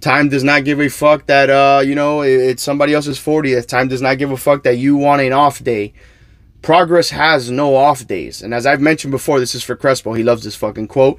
Time 0.00 0.28
does 0.30 0.42
not 0.42 0.64
give 0.64 0.80
a 0.80 0.88
fuck 0.88 1.26
that 1.26 1.50
uh 1.50 1.82
you 1.84 1.94
know 1.94 2.22
it's 2.22 2.62
somebody 2.62 2.94
else's 2.94 3.18
40th. 3.18 3.66
Time 3.66 3.88
does 3.88 4.00
not 4.00 4.18
give 4.18 4.30
a 4.30 4.36
fuck 4.36 4.62
that 4.62 4.78
you 4.78 4.96
want 4.96 5.22
an 5.22 5.32
off 5.32 5.62
day. 5.62 5.92
Progress 6.62 7.10
has 7.10 7.50
no 7.50 7.74
off 7.74 8.06
days. 8.06 8.42
And 8.42 8.52
as 8.52 8.66
I've 8.66 8.80
mentioned 8.80 9.10
before, 9.10 9.40
this 9.40 9.54
is 9.54 9.62
for 9.62 9.76
Crespo. 9.76 10.12
He 10.12 10.22
loves 10.22 10.44
this 10.44 10.56
fucking 10.56 10.88
quote. 10.88 11.18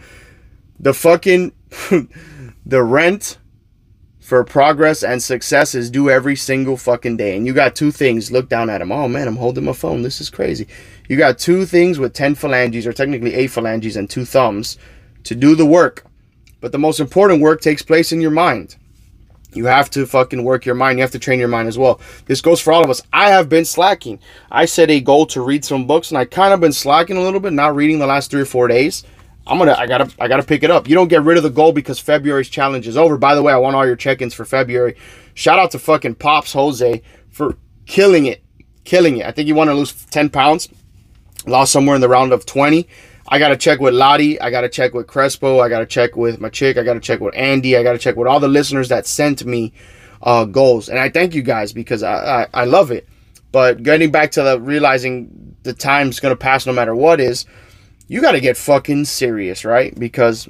The 0.80 0.94
fucking 0.94 1.54
the 2.66 2.84
rent 2.84 3.38
for 4.20 4.44
progress 4.44 5.04
and 5.04 5.22
success 5.22 5.76
is 5.76 5.90
due 5.90 6.10
every 6.10 6.36
single 6.36 6.78
fucking 6.78 7.18
day. 7.18 7.36
And 7.36 7.46
you 7.46 7.54
got 7.54 7.76
two 7.76 7.92
things. 7.92 8.32
Look 8.32 8.50
down 8.50 8.70
at 8.70 8.82
him. 8.82 8.92
Oh 8.92 9.08
man, 9.08 9.28
I'm 9.28 9.36
holding 9.36 9.66
my 9.66 9.74
phone. 9.74 10.04
This 10.04 10.22
is 10.22 10.30
crazy. 10.30 10.68
You 11.10 11.18
got 11.18 11.38
two 11.38 11.66
things 11.66 12.00
with 12.00 12.14
10 12.14 12.36
phalanges, 12.36 12.88
or 12.88 12.94
technically 12.94 13.34
eight 13.34 13.48
phalanges 13.48 13.98
and 13.98 14.10
two 14.10 14.24
thumbs, 14.24 14.78
to 15.26 15.36
do 15.36 15.56
the 15.56 15.66
work. 15.66 16.06
But 16.62 16.72
the 16.72 16.80
most 16.80 17.00
important 17.00 17.42
work 17.42 17.60
takes 17.62 17.82
place 17.82 18.12
in 18.12 18.22
your 18.22 18.32
mind. 18.32 18.78
You 19.54 19.66
have 19.66 19.90
to 19.92 20.06
fucking 20.06 20.44
work 20.44 20.66
your 20.66 20.76
mind. 20.76 20.98
You 20.98 21.02
have 21.02 21.12
to 21.12 21.20
train 21.20 21.40
your 21.40 21.50
mind 21.50 21.68
as 21.68 21.78
well. 21.78 22.00
This 22.26 22.40
goes 22.40 22.62
for 22.62 22.72
all 22.72 22.84
of 22.84 22.90
us. 22.90 23.02
I 23.12 23.30
have 23.30 23.50
been 23.50 23.66
slacking. 23.66 24.20
I 24.50 24.66
set 24.66 24.90
a 24.90 25.02
goal 25.02 25.26
to 25.28 25.42
read 25.42 25.66
some 25.66 25.88
books, 25.88 26.10
and 26.10 26.18
I 26.18 26.24
kind 26.24 26.54
of 26.54 26.62
been 26.62 26.72
slacking 26.72 27.18
a 27.18 27.22
little 27.22 27.42
bit, 27.42 27.52
not 27.52 27.76
reading 27.76 28.00
the 28.00 28.08
last 28.08 28.32
three 28.32 28.42
or 28.42 28.46
four 28.46 28.70
days. 28.70 29.04
I'm 29.48 29.58
gonna 29.58 29.74
I 29.74 29.88
gotta 29.88 30.10
I 30.20 30.28
gotta 30.28 30.44
pick 30.44 30.64
it 30.64 30.72
up. 30.72 30.88
You 30.88 30.96
don't 30.96 31.08
get 31.08 31.24
rid 31.24 31.36
of 31.38 31.44
the 31.44 31.50
goal 31.50 31.74
because 31.74 32.00
February's 32.00 32.48
challenge 32.48 32.88
is 32.88 32.96
over. 32.96 33.18
By 33.18 33.36
the 33.36 33.42
way, 33.42 33.52
I 33.52 33.58
want 33.58 33.76
all 33.76 33.86
your 33.86 33.96
check-ins 33.96 34.34
for 34.34 34.46
February. 34.46 34.96
Shout 35.34 35.60
out 35.60 35.72
to 35.72 35.80
fucking 35.80 36.16
Pops 36.16 36.54
Jose 36.54 37.02
for 37.30 37.58
killing 37.86 38.28
it. 38.28 38.44
Killing 38.84 39.18
it. 39.18 39.26
I 39.26 39.32
think 39.32 39.48
you 39.48 39.56
want 39.56 39.70
to 39.70 39.74
lose 39.74 39.94
10 40.06 40.30
pounds. 40.30 40.70
Lost 41.48 41.74
somewhere 41.74 41.96
in 41.96 42.02
the 42.02 42.08
round 42.08 42.34
of 42.34 42.46
20. 42.46 42.88
I 43.32 43.40
gotta 43.40 43.58
check 43.58 43.80
with 43.80 43.96
Lottie. 43.96 44.40
I 44.40 44.52
gotta 44.52 44.70
check 44.70 44.94
with 44.94 45.08
Crespo. 45.08 45.60
I 45.60 45.70
gotta 45.70 45.88
check 45.88 46.16
with 46.16 46.40
my 46.40 46.50
chick. 46.50 46.78
I 46.78 46.84
gotta 46.84 47.00
check 47.00 47.20
with 47.20 47.36
Andy. 47.36 47.76
I 47.76 47.82
gotta 47.82 47.98
check 47.98 48.16
with 48.16 48.28
all 48.28 48.40
the 48.40 48.48
listeners 48.48 48.90
that 48.90 49.08
sent 49.08 49.44
me 49.46 49.74
uh, 50.22 50.46
goals. 50.46 50.90
And 50.90 51.00
I 51.00 51.10
thank 51.10 51.34
you 51.34 51.42
guys 51.42 51.74
because 51.74 52.04
I, 52.04 52.44
I, 52.44 52.48
I 52.54 52.66
love 52.66 52.92
it. 52.92 53.08
But 53.52 53.82
getting 53.82 54.12
back 54.12 54.32
to 54.32 54.44
the 54.44 54.60
realizing 54.60 55.56
the 55.64 55.74
time's 55.74 56.20
gonna 56.20 56.36
pass 56.36 56.68
no 56.68 56.74
matter 56.74 56.94
what 56.94 57.20
is 57.20 57.48
you 58.12 58.20
got 58.20 58.34
to 58.34 58.42
get 58.42 58.58
fucking 58.58 59.06
serious, 59.06 59.64
right? 59.64 59.98
Because 59.98 60.50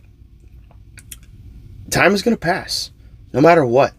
time 1.91 2.15
is 2.15 2.23
going 2.23 2.35
to 2.35 2.39
pass 2.39 2.89
no 3.33 3.39
matter 3.39 3.63
what. 3.63 3.93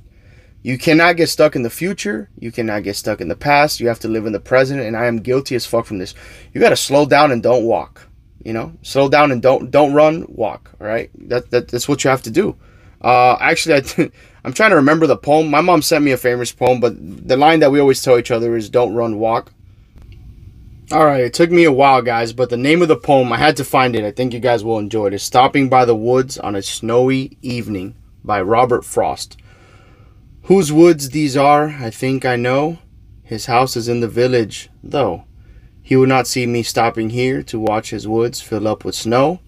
You 0.63 0.77
cannot 0.77 1.17
get 1.17 1.29
stuck 1.29 1.55
in 1.55 1.63
the 1.63 1.71
future. 1.71 2.29
You 2.37 2.51
cannot 2.51 2.83
get 2.83 2.97
stuck 2.97 3.21
in 3.21 3.29
the 3.29 3.37
past. 3.37 3.79
You 3.79 3.87
have 3.87 4.01
to 4.01 4.09
live 4.09 4.27
in 4.27 4.33
the 4.33 4.41
present. 4.41 4.81
And 4.81 4.97
I 4.97 5.07
am 5.07 5.19
guilty 5.19 5.55
as 5.55 5.65
fuck 5.65 5.87
from 5.87 5.99
this. 5.99 6.13
You 6.53 6.61
got 6.61 6.71
to 6.71 6.77
slow 6.77 7.07
down 7.07 7.31
and 7.31 7.41
don't 7.41 7.63
walk. 7.63 8.09
You 8.45 8.53
know, 8.53 8.73
slow 8.83 9.09
down 9.09 9.31
and 9.33 9.41
don't 9.41 9.71
don't 9.71 9.95
run. 9.95 10.27
Walk. 10.29 10.73
All 10.81 10.87
right. 10.87 11.11
That, 11.29 11.51
that 11.51 11.69
that's 11.69 11.89
what 11.89 12.03
you 12.05 12.11
have 12.11 12.23
to 12.23 12.31
do. 12.31 12.57
Uh, 13.01 13.37
actually, 13.41 13.77
I 13.77 14.11
I'm 14.45 14.53
trying 14.53 14.71
to 14.71 14.77
remember 14.77 15.07
the 15.07 15.17
poem. 15.17 15.49
My 15.49 15.61
mom 15.61 15.83
sent 15.83 16.05
me 16.05 16.11
a 16.11 16.17
famous 16.17 16.53
poem, 16.53 16.81
but 16.81 16.95
the 16.99 17.37
line 17.37 17.61
that 17.61 17.71
we 17.71 17.81
always 17.81 18.03
tell 18.03 18.19
each 18.19 18.31
other 18.31 18.57
is 18.57 18.69
"Don't 18.69 18.95
run, 18.95 19.19
walk." 19.19 19.53
Alright, 20.91 21.25
it 21.25 21.33
took 21.33 21.51
me 21.51 21.65
a 21.65 21.73
while, 21.73 22.03
guys, 22.03 22.35
but 22.35 22.51
the 22.51 22.57
name 22.59 22.83
of 22.83 22.89
the 22.89 22.97
poem, 22.97 23.33
I 23.33 23.39
had 23.39 23.57
to 23.57 23.65
find 23.65 23.97
it. 23.97 24.05
I 24.05 24.11
think 24.11 24.35
you 24.35 24.41
guys 24.41 24.63
will 24.63 24.79
enjoy 24.79 25.07
it. 25.07 25.15
It's 25.15 25.25
Stopping 25.25 25.71
by 25.71 25.87
the 25.87 25.95
Woods 25.95 26.37
on 26.37 26.55
a 26.55 26.61
Snowy 26.61 27.39
Evening 27.41 27.95
by 28.23 28.43
Robert 28.43 28.85
Frost. 28.85 29.39
Whose 30.43 30.71
woods 30.71 31.11
these 31.11 31.35
are, 31.35 31.69
I 31.69 31.89
think 31.89 32.27
I 32.27 32.37
know. 32.37 32.79
His 33.23 33.47
house 33.47 33.75
is 33.75 33.89
in 33.89 34.01
the 34.01 34.09
village, 34.09 34.69
though. 34.83 35.25
He 35.93 35.97
would 35.97 36.09
not 36.09 36.27
see 36.27 36.47
me 36.47 36.63
stopping 36.63 37.11
here 37.11 37.43
to 37.43 37.61
watch 37.61 37.91
his 37.91 38.09
woods 38.09 38.41
fill 38.41 38.67
up 38.67 38.83
with 38.83 38.95
snow. 38.95 39.41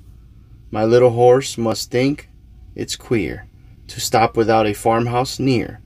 My 0.70 0.84
little 0.84 1.12
horse 1.12 1.56
must 1.56 1.90
think 1.90 2.28
it's 2.74 2.96
queer 2.96 3.46
to 3.88 3.98
stop 3.98 4.36
without 4.36 4.66
a 4.66 4.74
farmhouse 4.74 5.38
near. 5.38 5.80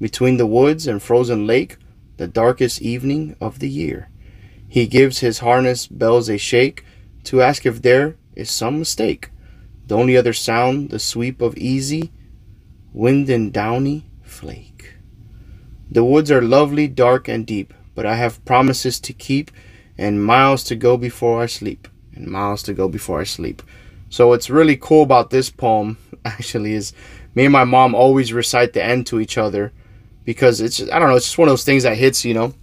Between 0.00 0.36
the 0.36 0.46
woods 0.46 0.86
and 0.86 1.02
frozen 1.02 1.44
lake, 1.44 1.76
the 2.18 2.28
darkest 2.28 2.80
evening 2.80 3.34
of 3.40 3.58
the 3.58 3.68
year. 3.68 4.08
He 4.68 4.86
gives 4.86 5.18
his 5.18 5.40
harness 5.40 5.88
bells 5.88 6.28
a 6.28 6.38
shake 6.38 6.84
to 7.24 7.42
ask 7.42 7.66
if 7.66 7.82
there 7.82 8.14
is 8.36 8.48
some 8.48 8.78
mistake. 8.78 9.30
The 9.88 9.96
only 9.96 10.16
other 10.16 10.32
sound, 10.32 10.90
the 10.90 11.00
sweep 11.00 11.42
of 11.42 11.56
easy 11.56 12.12
wind 12.92 13.28
and 13.28 13.52
downy 13.52 14.08
flake. 14.22 14.98
The 15.90 16.04
woods 16.04 16.30
are 16.30 16.40
lovely, 16.40 16.86
dark, 16.86 17.26
and 17.26 17.44
deep, 17.44 17.74
but 17.96 18.06
I 18.06 18.14
have 18.14 18.44
promises 18.44 19.00
to 19.00 19.12
keep 19.12 19.50
and 20.00 20.24
miles 20.24 20.64
to 20.64 20.74
go 20.74 20.96
before 20.96 21.42
I 21.42 21.46
sleep. 21.46 21.86
And 22.14 22.26
miles 22.26 22.62
to 22.64 22.72
go 22.72 22.88
before 22.88 23.20
I 23.20 23.24
sleep. 23.24 23.62
So 24.08 24.28
what's 24.28 24.50
really 24.50 24.76
cool 24.76 25.02
about 25.02 25.30
this 25.30 25.50
poem 25.50 25.98
actually 26.24 26.72
is 26.72 26.92
me 27.34 27.44
and 27.44 27.52
my 27.52 27.64
mom 27.64 27.94
always 27.94 28.32
recite 28.32 28.72
the 28.72 28.82
end 28.82 29.06
to 29.08 29.20
each 29.20 29.38
other 29.38 29.72
because 30.24 30.60
it's 30.60 30.80
I 30.80 30.98
don't 30.98 31.08
know, 31.08 31.16
it's 31.16 31.26
just 31.26 31.38
one 31.38 31.48
of 31.48 31.52
those 31.52 31.64
things 31.64 31.84
that 31.84 31.96
hits, 31.96 32.24
you 32.24 32.34
know. 32.34 32.54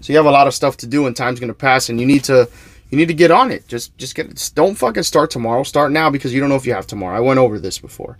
So 0.00 0.12
you 0.12 0.16
have 0.16 0.26
a 0.26 0.30
lot 0.30 0.46
of 0.46 0.54
stuff 0.54 0.76
to 0.78 0.86
do 0.86 1.06
and 1.06 1.14
time's 1.14 1.38
to 1.38 1.54
pass 1.54 1.90
and 1.90 2.00
you 2.00 2.06
need 2.06 2.24
to 2.24 2.48
you 2.90 2.98
need 2.98 3.08
to 3.08 3.14
get 3.14 3.30
on 3.30 3.50
it. 3.50 3.68
Just 3.68 3.96
just 3.98 4.14
get 4.14 4.50
don't 4.54 4.74
fucking 4.74 5.02
start 5.02 5.30
tomorrow. 5.30 5.62
Start 5.64 5.92
now 5.92 6.10
because 6.10 6.32
you 6.32 6.40
don't 6.40 6.48
know 6.48 6.56
if 6.56 6.66
you 6.66 6.72
have 6.72 6.86
tomorrow. 6.86 7.16
I 7.16 7.20
went 7.20 7.38
over 7.38 7.58
this 7.58 7.78
before. 7.78 8.16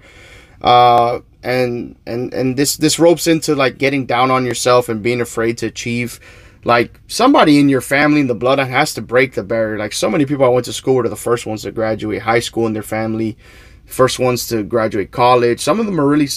Uh 0.61 1.20
and 1.42 1.96
and 2.07 2.33
and 2.35 2.57
this 2.57 2.76
this 2.76 2.98
ropes 2.98 3.26
into 3.26 3.54
like 3.54 3.78
getting 3.78 4.04
down 4.04 4.30
on 4.30 4.44
yourself 4.44 4.88
and 4.88 5.02
being 5.02 5.22
afraid 5.22 5.59
to 5.59 5.66
achieve 5.66 6.20
like 6.64 7.00
somebody 7.07 7.61
in 7.61 7.68
your 7.68 7.81
family 7.81 8.20
in 8.20 8.27
the 8.27 8.37
bloodline 8.37 8.68
has 8.68 8.94
to 8.94 9.03
break 9.03 9.35
the 9.35 9.42
barrier. 9.42 9.79
Like 9.79 9.92
so 9.92 10.11
many 10.11 10.24
people 10.24 10.44
I 10.44 10.48
went 10.48 10.64
to 10.66 10.72
school 10.72 10.94
were 10.94 11.09
the 11.09 11.16
first 11.16 11.46
ones 11.46 11.62
to 11.62 11.72
graduate 11.72 12.22
high 12.22 12.40
school 12.40 12.66
in 12.66 12.72
their 12.72 12.83
family, 12.83 13.37
first 13.85 14.18
ones 14.18 14.48
to 14.48 14.62
graduate 14.62 15.11
college. 15.11 15.61
Some 15.61 15.79
of 15.79 15.87
them 15.87 16.00
are 16.00 16.07
really 16.07 16.29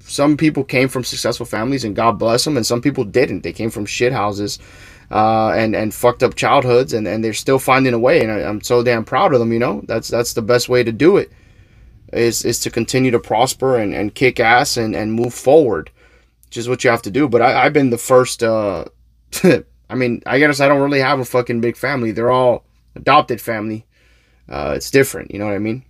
some 0.00 0.36
people 0.36 0.64
came 0.64 0.88
from 0.88 1.04
successful 1.04 1.46
families 1.46 1.84
and 1.84 1.94
God 1.94 2.18
bless 2.18 2.44
them, 2.44 2.56
and 2.56 2.66
some 2.66 2.80
people 2.80 3.04
didn't. 3.04 3.42
They 3.42 3.52
came 3.52 3.70
from 3.70 3.86
shit 3.86 4.12
houses 4.12 4.58
uh, 5.10 5.50
and 5.50 5.74
and 5.74 5.92
fucked 5.92 6.22
up 6.22 6.34
childhoods, 6.34 6.92
and, 6.92 7.06
and 7.06 7.22
they're 7.22 7.32
still 7.32 7.58
finding 7.58 7.94
a 7.94 7.98
way. 7.98 8.20
And 8.20 8.30
I, 8.30 8.40
am 8.40 8.60
so 8.60 8.82
damn 8.82 9.04
proud 9.04 9.32
of 9.32 9.40
them. 9.40 9.52
You 9.52 9.58
know, 9.58 9.82
that's 9.86 10.08
that's 10.08 10.32
the 10.32 10.42
best 10.42 10.68
way 10.68 10.82
to 10.84 10.92
do 10.92 11.16
it. 11.16 11.30
Is 12.12 12.44
is 12.44 12.60
to 12.60 12.70
continue 12.70 13.10
to 13.10 13.18
prosper 13.18 13.76
and, 13.76 13.94
and 13.94 14.14
kick 14.14 14.40
ass 14.40 14.76
and, 14.76 14.96
and 14.96 15.12
move 15.12 15.34
forward, 15.34 15.90
which 16.46 16.56
is 16.56 16.68
what 16.68 16.82
you 16.82 16.90
have 16.90 17.02
to 17.02 17.10
do. 17.10 17.28
But 17.28 17.42
I, 17.42 17.64
I've 17.64 17.72
been 17.72 17.90
the 17.90 17.98
first. 17.98 18.42
Uh, 18.42 18.86
I 19.90 19.94
mean, 19.94 20.22
I 20.26 20.38
guess 20.38 20.60
I 20.60 20.68
don't 20.68 20.80
really 20.80 21.00
have 21.00 21.20
a 21.20 21.24
fucking 21.24 21.60
big 21.60 21.76
family. 21.76 22.12
They're 22.12 22.30
all 22.30 22.64
adopted 22.94 23.40
family. 23.40 23.86
Uh, 24.48 24.74
it's 24.76 24.90
different. 24.90 25.30
You 25.30 25.38
know 25.38 25.46
what 25.46 25.54
I 25.54 25.58
mean? 25.58 25.84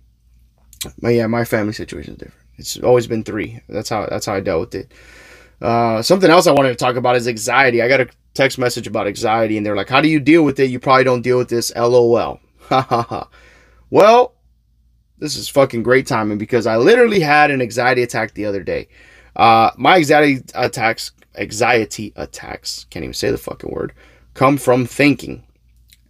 But 1.01 1.09
yeah, 1.09 1.27
my 1.27 1.45
family 1.45 1.73
situation 1.73 2.13
is 2.13 2.19
different. 2.19 2.41
It's 2.57 2.79
always 2.79 3.07
been 3.07 3.23
three. 3.23 3.59
That's 3.69 3.89
how 3.89 4.07
that's 4.07 4.25
how 4.25 4.33
I 4.33 4.39
dealt 4.39 4.61
with 4.61 4.75
it. 4.75 4.91
Uh, 5.61 6.01
something 6.01 6.29
else 6.29 6.47
I 6.47 6.51
wanted 6.51 6.69
to 6.69 6.75
talk 6.75 6.95
about 6.95 7.15
is 7.15 7.27
anxiety. 7.27 7.81
I 7.81 7.87
got 7.87 8.01
a 8.01 8.09
text 8.33 8.57
message 8.57 8.87
about 8.87 9.07
anxiety, 9.07 9.57
and 9.57 9.65
they're 9.65 9.75
like, 9.75 9.89
"How 9.89 10.01
do 10.01 10.07
you 10.07 10.19
deal 10.19 10.43
with 10.43 10.59
it? 10.59 10.69
You 10.69 10.79
probably 10.79 11.03
don't 11.03 11.21
deal 11.21 11.37
with 11.37 11.49
this." 11.49 11.71
LOL. 11.75 12.39
Well, 13.91 14.35
this 15.19 15.35
is 15.35 15.49
fucking 15.49 15.83
great 15.83 16.07
timing 16.07 16.37
because 16.37 16.65
I 16.65 16.77
literally 16.77 17.19
had 17.19 17.51
an 17.51 17.61
anxiety 17.61 18.01
attack 18.01 18.33
the 18.33 18.45
other 18.45 18.63
day. 18.63 18.87
Uh, 19.35 19.71
my 19.77 19.97
anxiety 19.97 20.41
attacks, 20.55 21.11
anxiety 21.37 22.13
attacks, 22.15 22.85
can't 22.89 23.03
even 23.03 23.13
say 23.13 23.31
the 23.31 23.37
fucking 23.37 23.71
word, 23.71 23.93
come 24.33 24.57
from 24.57 24.85
thinking 24.85 25.43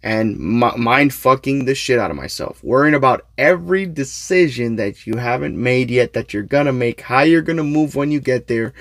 and 0.02 0.36
mind 0.38 1.14
fucking 1.14 1.64
the 1.64 1.74
shit 1.74 1.98
out 1.98 2.10
of 2.10 2.16
myself. 2.16 2.62
Worrying 2.64 2.94
about 2.94 3.26
every 3.38 3.86
decision 3.86 4.76
that 4.76 5.06
you 5.06 5.16
haven't 5.16 5.56
made 5.56 5.90
yet 5.90 6.12
that 6.14 6.34
you're 6.34 6.42
gonna 6.42 6.72
make, 6.72 7.02
how 7.02 7.22
you're 7.22 7.42
gonna 7.42 7.62
move 7.62 7.94
when 7.94 8.10
you 8.10 8.20
get 8.20 8.48
there. 8.48 8.72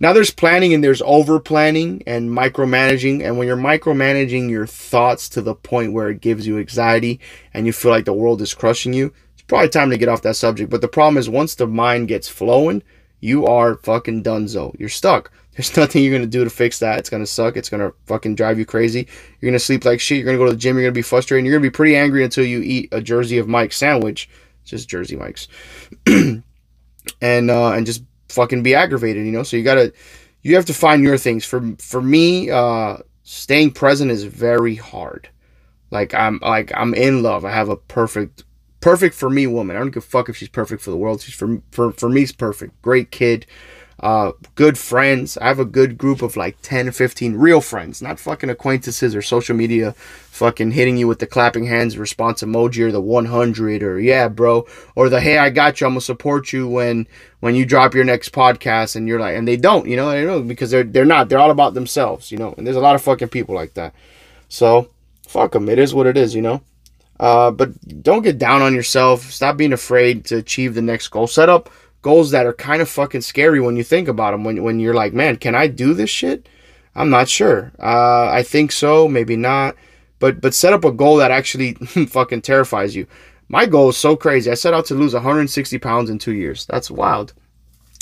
Now 0.00 0.12
there's 0.12 0.32
planning 0.32 0.74
and 0.74 0.82
there's 0.82 1.02
over 1.02 1.38
planning 1.38 2.02
and 2.06 2.28
micromanaging. 2.28 3.22
And 3.22 3.38
when 3.38 3.46
you're 3.46 3.56
micromanaging 3.56 4.50
your 4.50 4.66
thoughts 4.66 5.28
to 5.30 5.42
the 5.42 5.54
point 5.54 5.92
where 5.92 6.10
it 6.10 6.20
gives 6.20 6.46
you 6.46 6.58
anxiety 6.58 7.20
and 7.52 7.66
you 7.66 7.72
feel 7.72 7.92
like 7.92 8.04
the 8.04 8.12
world 8.12 8.42
is 8.42 8.52
crushing 8.52 8.92
you, 8.92 9.12
it's 9.34 9.42
probably 9.42 9.68
time 9.68 9.90
to 9.90 9.96
get 9.96 10.08
off 10.08 10.22
that 10.22 10.34
subject. 10.34 10.70
But 10.70 10.80
the 10.80 10.88
problem 10.88 11.18
is 11.18 11.30
once 11.30 11.54
the 11.54 11.68
mind 11.68 12.08
gets 12.08 12.28
flowing, 12.28 12.82
you 13.24 13.46
are 13.46 13.76
fucking 13.76 14.22
donezo. 14.22 14.78
You're 14.78 14.90
stuck. 14.90 15.32
There's 15.56 15.74
nothing 15.78 16.04
you're 16.04 16.12
gonna 16.12 16.26
do 16.26 16.44
to 16.44 16.50
fix 16.50 16.78
that. 16.80 16.98
It's 16.98 17.08
gonna 17.08 17.26
suck. 17.26 17.56
It's 17.56 17.70
gonna 17.70 17.92
fucking 18.04 18.34
drive 18.34 18.58
you 18.58 18.66
crazy. 18.66 19.08
You're 19.40 19.50
gonna 19.50 19.58
sleep 19.58 19.86
like 19.86 19.98
shit. 19.98 20.18
You're 20.18 20.26
gonna 20.26 20.36
go 20.36 20.44
to 20.44 20.50
the 20.50 20.58
gym. 20.58 20.76
You're 20.76 20.84
gonna 20.84 20.92
be 20.92 21.00
frustrated. 21.00 21.46
You're 21.46 21.54
gonna 21.54 21.62
be 21.62 21.74
pretty 21.74 21.96
angry 21.96 22.22
until 22.22 22.44
you 22.44 22.60
eat 22.60 22.90
a 22.92 23.00
Jersey 23.00 23.38
of 23.38 23.48
Mike's 23.48 23.78
sandwich, 23.78 24.28
just 24.64 24.90
Jersey 24.90 25.16
Mike's, 25.16 25.48
and 26.06 26.42
uh, 27.22 27.72
and 27.72 27.86
just 27.86 28.04
fucking 28.28 28.62
be 28.62 28.74
aggravated. 28.74 29.24
You 29.24 29.32
know. 29.32 29.42
So 29.42 29.56
you 29.56 29.64
gotta, 29.64 29.94
you 30.42 30.54
have 30.56 30.66
to 30.66 30.74
find 30.74 31.02
your 31.02 31.16
things. 31.16 31.46
For 31.46 31.62
for 31.78 32.02
me, 32.02 32.50
uh, 32.50 32.98
staying 33.22 33.70
present 33.70 34.10
is 34.10 34.24
very 34.24 34.74
hard. 34.74 35.30
Like 35.90 36.12
I'm 36.12 36.40
like 36.42 36.72
I'm 36.76 36.92
in 36.92 37.22
love. 37.22 37.46
I 37.46 37.52
have 37.52 37.70
a 37.70 37.76
perfect 37.76 38.44
perfect 38.84 39.14
for 39.14 39.30
me 39.30 39.46
woman. 39.46 39.76
I 39.76 39.78
don't 39.80 39.90
give 39.90 40.04
a 40.04 40.06
fuck 40.06 40.28
if 40.28 40.36
she's 40.36 40.48
perfect 40.48 40.82
for 40.82 40.90
the 40.90 40.96
world. 40.96 41.22
She's 41.22 41.34
for 41.34 41.60
for 41.70 41.92
for 41.92 42.08
me. 42.08 42.20
She's 42.20 42.32
perfect. 42.32 42.80
Great 42.82 43.10
kid 43.10 43.46
uh, 44.00 44.32
good 44.54 44.76
friends. 44.76 45.38
I 45.38 45.46
have 45.46 45.58
a 45.58 45.64
good 45.64 45.96
group 45.96 46.20
of 46.20 46.36
like 46.36 46.60
10, 46.62 46.90
15 46.92 47.36
real 47.36 47.60
friends, 47.60 48.02
not 48.02 48.18
fucking 48.18 48.50
acquaintances 48.50 49.14
or 49.14 49.22
social 49.22 49.56
media 49.56 49.92
fucking 49.92 50.72
hitting 50.72 50.96
you 50.96 51.06
with 51.06 51.20
the 51.20 51.26
clapping 51.26 51.64
hands 51.64 51.96
response 51.96 52.42
emoji 52.42 52.80
or 52.80 52.92
the 52.92 53.00
100 53.00 53.82
or 53.82 54.00
yeah, 54.00 54.28
bro, 54.28 54.66
or 54.94 55.08
the 55.08 55.20
hey, 55.20 55.38
I 55.38 55.50
got 55.50 55.80
you. 55.80 55.86
I'm 55.86 55.92
gonna 55.92 56.00
support 56.00 56.52
you 56.52 56.68
when 56.68 57.06
when 57.40 57.54
you 57.54 57.64
drop 57.64 57.94
your 57.94 58.04
next 58.04 58.32
podcast 58.32 58.96
and 58.96 59.06
you're 59.06 59.20
like, 59.20 59.36
and 59.36 59.46
they 59.46 59.56
don't, 59.56 59.88
you 59.88 59.96
know, 59.96 60.10
they 60.10 60.24
don't 60.24 60.48
because 60.48 60.70
they're 60.70 60.84
they're 60.84 61.04
not. 61.04 61.28
They're 61.28 61.38
all 61.38 61.50
about 61.50 61.74
themselves, 61.74 62.32
you 62.32 62.38
know. 62.38 62.54
And 62.58 62.66
there's 62.66 62.76
a 62.76 62.80
lot 62.80 62.96
of 62.96 63.02
fucking 63.02 63.28
people 63.28 63.54
like 63.54 63.74
that. 63.74 63.94
So 64.48 64.90
fuck 65.26 65.52
them. 65.52 65.68
It 65.68 65.78
is 65.78 65.94
what 65.94 66.06
it 66.06 66.16
is, 66.16 66.34
you 66.34 66.42
know. 66.42 66.62
Uh, 67.20 67.50
but 67.50 68.02
don't 68.02 68.22
get 68.22 68.38
down 68.38 68.62
on 68.62 68.74
yourself. 68.74 69.22
Stop 69.30 69.56
being 69.56 69.72
afraid 69.72 70.24
to 70.26 70.36
achieve 70.36 70.74
the 70.74 70.82
next 70.82 71.08
goal. 71.08 71.26
Set 71.26 71.48
up 71.48 71.70
goals 72.02 72.32
that 72.32 72.46
are 72.46 72.52
kind 72.52 72.82
of 72.82 72.88
fucking 72.88 73.22
scary 73.22 73.60
when 73.60 73.76
you 73.76 73.84
think 73.84 74.08
about 74.08 74.32
them. 74.32 74.44
When, 74.44 74.62
when 74.62 74.80
you're 74.80 74.94
like, 74.94 75.12
man, 75.12 75.36
can 75.36 75.54
I 75.54 75.68
do 75.68 75.94
this 75.94 76.10
shit? 76.10 76.48
I'm 76.94 77.10
not 77.10 77.28
sure. 77.28 77.72
Uh, 77.80 78.28
I 78.30 78.42
think 78.42 78.72
so, 78.72 79.08
maybe 79.08 79.36
not. 79.36 79.76
But 80.20 80.40
but 80.40 80.54
set 80.54 80.72
up 80.72 80.84
a 80.84 80.92
goal 80.92 81.16
that 81.16 81.30
actually 81.30 81.74
fucking 82.08 82.42
terrifies 82.42 82.94
you. 82.94 83.06
My 83.48 83.66
goal 83.66 83.90
is 83.90 83.96
so 83.96 84.16
crazy. 84.16 84.50
I 84.50 84.54
set 84.54 84.74
out 84.74 84.86
to 84.86 84.94
lose 84.94 85.12
160 85.12 85.78
pounds 85.78 86.08
in 86.08 86.18
two 86.18 86.32
years. 86.32 86.66
That's 86.66 86.90
wild. 86.90 87.34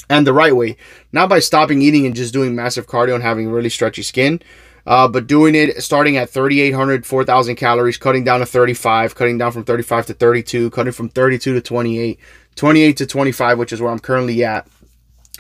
And 0.09 0.27
the 0.27 0.33
right 0.33 0.55
way, 0.55 0.77
not 1.13 1.29
by 1.29 1.39
stopping 1.39 1.81
eating 1.81 2.07
and 2.07 2.15
just 2.15 2.33
doing 2.33 2.55
massive 2.55 2.87
cardio 2.87 3.15
and 3.15 3.23
having 3.23 3.51
really 3.51 3.71
stretchy 3.71 4.03
skin, 4.03 4.43
uh, 4.87 5.07
but 5.09 5.27
doing 5.27 5.55
it 5.55 5.83
starting 5.83 6.17
at 6.17 6.31
3,800, 6.31 7.07
4,000 7.07 7.57
calories, 7.57 7.97
cutting 7.97 8.25
down 8.25 8.41
to 8.41 8.47
35, 8.47 9.15
cutting 9.15 9.39
down 9.39 9.53
from 9.53 9.65
35 9.65 10.07
to 10.07 10.15
32, 10.15 10.71
cutting 10.71 10.93
from 10.93 11.09
32 11.09 11.55
to 11.55 11.61
28, 11.61 12.19
28 12.57 12.97
to 12.97 13.07
25, 13.07 13.59
which 13.59 13.73
is 13.73 13.81
where 13.81 13.93
I'm 13.93 13.99
currently 13.99 14.43
at. 14.45 14.67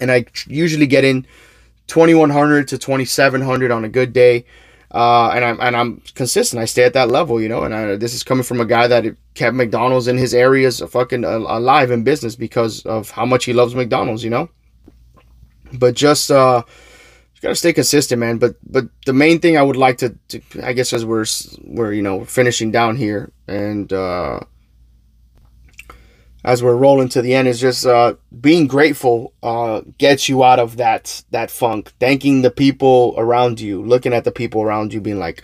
And 0.01 0.11
I 0.11 0.27
usually 0.47 0.87
get 0.87 1.05
in 1.05 1.27
2100 1.89 2.69
to 2.69 2.79
2700 2.79 3.71
on 3.71 3.85
a 3.85 3.89
good 3.89 4.13
day. 4.13 4.45
Uh, 4.93 5.31
and 5.31 5.43
I'm 5.43 5.61
and 5.61 5.75
I'm 5.75 6.03
consistent. 6.15 6.61
I 6.61 6.67
stay 6.67 6.85
at 6.85 6.93
that 6.93 7.09
level, 7.09 7.41
you 7.41 7.49
know. 7.49 7.63
And 7.63 7.75
I, 7.75 7.97
this 7.97 8.13
is 8.15 8.23
coming 8.23 8.45
from 8.45 8.61
a 8.61 8.67
guy 8.67 8.87
that 8.89 9.17
kept 9.33 9.57
McDonald's 9.57 10.07
in 10.07 10.19
his 10.19 10.35
areas 10.35 10.81
fucking 10.81 11.25
alive 11.25 11.91
in 11.91 12.05
business 12.05 12.37
because 12.37 12.85
of 12.85 13.11
how 13.11 13.25
much 13.25 13.47
he 13.47 13.55
loves 13.55 13.75
McDonald's, 13.75 14.23
you 14.23 14.29
know. 14.29 14.51
But 15.73 15.95
just 15.95 16.31
uh, 16.31 16.65
gotta 17.43 17.55
stay 17.57 17.73
consistent, 17.73 18.21
man. 18.21 18.39
But 18.39 18.57
but 18.65 18.87
the 19.05 19.13
main 19.13 19.41
thing 19.41 19.59
I 19.59 19.63
would 19.63 19.77
like 19.77 19.99
to, 19.99 20.17
to 20.29 20.41
I 20.63 20.73
guess, 20.73 20.93
as 20.93 21.05
we're 21.05 21.27
we're 21.65 21.93
you 21.93 22.03
know 22.03 22.25
finishing 22.25 22.71
down 22.71 22.97
here 22.97 23.33
and 23.49 23.93
uh, 23.93 24.41
as 26.45 26.63
we're 26.63 26.77
rolling 26.77 27.09
to 27.11 27.23
the 27.23 27.35
end 27.35 27.49
is 27.49 27.61
just 27.61 27.85
uh, 27.85 28.15
being 28.41 28.67
grateful 28.67 29.33
uh, 29.43 29.83
gets 29.99 30.29
you 30.29 30.45
out 30.45 30.59
of 30.59 30.77
that 30.77 31.23
that 31.31 31.51
funk. 31.51 31.93
Thanking 32.01 32.43
the 32.43 32.51
people 32.51 33.15
around 33.19 33.61
you, 33.61 33.83
looking 33.83 34.13
at 34.13 34.25
the 34.25 34.33
people 34.33 34.63
around 34.63 34.95
you, 34.95 35.01
being 35.01 35.19
like, 35.19 35.43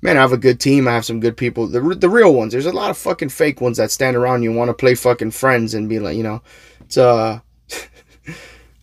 "Man, 0.00 0.16
I 0.16 0.20
have 0.20 0.32
a 0.32 0.38
good 0.38 0.60
team. 0.60 0.86
I 0.86 0.92
have 0.92 1.04
some 1.04 1.20
good 1.20 1.36
people. 1.36 1.66
The 1.66 1.80
the 1.80 2.08
real 2.08 2.32
ones. 2.32 2.52
There's 2.52 2.66
a 2.66 2.72
lot 2.72 2.90
of 2.90 2.98
fucking 2.98 3.30
fake 3.30 3.60
ones 3.60 3.78
that 3.78 3.90
stand 3.90 4.16
around 4.16 4.42
you 4.42 4.50
and 4.50 4.58
want 4.58 4.68
to 4.68 4.74
play 4.74 4.94
fucking 4.94 5.32
friends 5.32 5.74
and 5.74 5.88
be 5.88 5.98
like, 5.98 6.16
you 6.16 6.22
know, 6.22 6.42
it's 6.80 6.96
uh." 6.96 7.40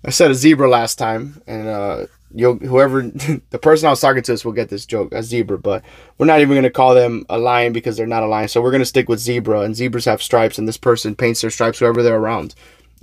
I 0.02 0.12
said 0.12 0.32
a 0.32 0.34
zebra 0.34 0.70
last 0.70 0.96
time, 0.98 1.42
and 1.46 1.68
uh, 1.68 2.06
you'll 2.34 2.58
whoever 2.58 3.02
the 3.50 3.60
person 3.60 3.88
I 3.88 3.92
was 3.92 4.02
talking 4.02 4.24
to 4.24 4.34
us 4.34 4.46
will 4.46 4.52
get 4.52 4.70
this 4.70 4.86
joke, 4.86 5.14
a 5.14 5.24
zebra, 5.24 5.58
but 5.58 5.84
we're 6.18 6.26
not 6.26 6.42
even 6.42 6.56
gonna 6.56 6.70
call 6.70 6.94
them 6.94 7.26
a 7.30 7.38
lion 7.38 7.74
because 7.74 7.98
they're 7.98 8.08
not 8.08 8.24
a 8.24 8.28
lion. 8.28 8.48
So 8.48 8.62
we're 8.62 8.72
gonna 8.72 8.86
stick 8.86 9.10
with 9.10 9.20
zebra, 9.20 9.62
and 9.62 9.76
zebras 9.76 10.06
have 10.06 10.22
stripes, 10.22 10.58
and 10.58 10.68
this 10.68 10.78
person 10.78 11.16
paints 11.16 11.42
their 11.42 11.50
stripes 11.50 11.80
whoever 11.80 12.04
they're 12.04 12.18
around. 12.18 12.56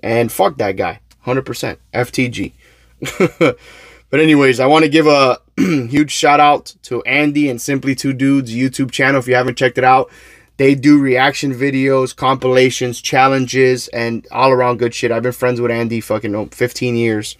And 0.02 0.30
fuck 0.30 0.58
that 0.58 0.76
guy, 0.76 1.00
hundred 1.20 1.46
percent 1.46 1.78
FTG. 1.92 2.52
but 3.38 4.20
anyways, 4.20 4.60
I 4.60 4.66
want 4.66 4.84
to 4.84 4.90
give 4.90 5.06
a 5.06 5.38
huge 5.58 6.12
shout 6.12 6.40
out 6.40 6.74
to 6.82 7.02
Andy 7.02 7.48
and 7.48 7.60
Simply 7.60 7.94
Two 7.94 8.12
Dudes 8.12 8.54
YouTube 8.54 8.90
channel. 8.90 9.20
If 9.20 9.28
you 9.28 9.34
haven't 9.34 9.58
checked 9.58 9.78
it 9.78 9.84
out, 9.84 10.10
they 10.56 10.74
do 10.74 10.98
reaction 10.98 11.52
videos, 11.52 12.16
compilations, 12.16 13.00
challenges, 13.00 13.88
and 13.88 14.26
all 14.30 14.50
around 14.50 14.78
good 14.78 14.94
shit. 14.94 15.12
I've 15.12 15.22
been 15.22 15.32
friends 15.32 15.60
with 15.60 15.70
Andy 15.70 16.00
fucking 16.00 16.34
oh, 16.34 16.46
15 16.46 16.96
years. 16.96 17.36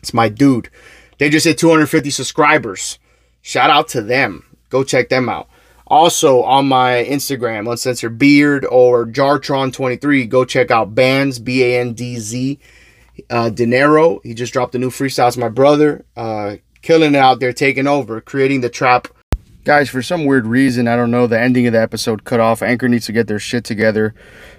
It's 0.00 0.12
my 0.14 0.28
dude. 0.28 0.68
They 1.20 1.28
just 1.28 1.44
hit 1.44 1.58
250 1.58 2.08
subscribers. 2.08 2.98
Shout 3.42 3.68
out 3.68 3.88
to 3.88 4.00
them. 4.00 4.42
Go 4.70 4.82
check 4.82 5.10
them 5.10 5.28
out. 5.28 5.50
Also 5.86 6.42
on 6.42 6.66
my 6.66 7.04
Instagram, 7.06 7.70
Uncensored 7.70 8.16
Beard 8.16 8.64
or 8.64 9.04
Jartron23, 9.04 10.26
go 10.30 10.46
check 10.46 10.70
out 10.70 10.94
Bands, 10.94 11.38
B 11.38 11.62
A 11.62 11.80
N 11.80 11.92
D 11.92 12.18
Z. 12.18 12.58
Uh, 13.28 13.50
Dinero, 13.50 14.20
he 14.22 14.32
just 14.32 14.54
dropped 14.54 14.74
a 14.74 14.78
new 14.78 14.88
freestyle. 14.88 15.28
It's 15.28 15.36
my 15.36 15.50
brother. 15.50 16.06
Uh, 16.16 16.56
killing 16.80 17.14
it 17.14 17.18
out 17.18 17.38
there, 17.38 17.52
taking 17.52 17.86
over, 17.86 18.22
creating 18.22 18.62
the 18.62 18.70
trap. 18.70 19.06
Guys, 19.64 19.90
for 19.90 20.00
some 20.00 20.24
weird 20.24 20.46
reason, 20.46 20.88
I 20.88 20.96
don't 20.96 21.10
know, 21.10 21.26
the 21.26 21.38
ending 21.38 21.66
of 21.66 21.74
the 21.74 21.82
episode 21.82 22.24
cut 22.24 22.40
off. 22.40 22.62
Anchor 22.62 22.88
needs 22.88 23.04
to 23.06 23.12
get 23.12 23.26
their 23.26 23.38
shit 23.38 23.64
together. 23.64 24.14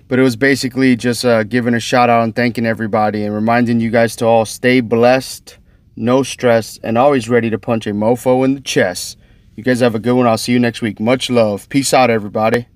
But 0.08 0.20
it 0.20 0.22
was 0.22 0.36
basically 0.36 0.96
just 0.96 1.26
uh, 1.26 1.42
giving 1.42 1.74
a 1.74 1.80
shout 1.80 2.12
out 2.12 2.24
and 2.24 2.36
thanking 2.36 2.68
everybody 2.68 3.24
and 3.24 3.34
reminding 3.34 3.80
you 3.80 3.90
guys 3.90 4.16
to 4.18 4.26
all 4.26 4.46
stay 4.46 4.80
blessed 4.80 5.58
no 5.96 6.24
stress, 6.24 6.80
and 6.84 6.98
always 6.98 7.30
ready 7.30 7.50
to 7.50 7.60
punch 7.60 7.88
a 7.88 7.92
mofo 7.92 8.44
in 8.46 8.56
the 8.56 8.62
chest. 8.62 9.18
You 9.56 9.64
guys 9.64 9.82
have 9.82 9.96
a 9.96 10.00
good 10.00 10.16
one. 10.16 10.28
I'll 10.28 10.38
see 10.38 10.54
you 10.54 10.60
next 10.60 10.82
week. 10.82 11.00
Much 11.00 11.30
love. 11.30 11.68
Peace 11.70 11.94
out, 11.94 12.10
everybody. 12.10 12.68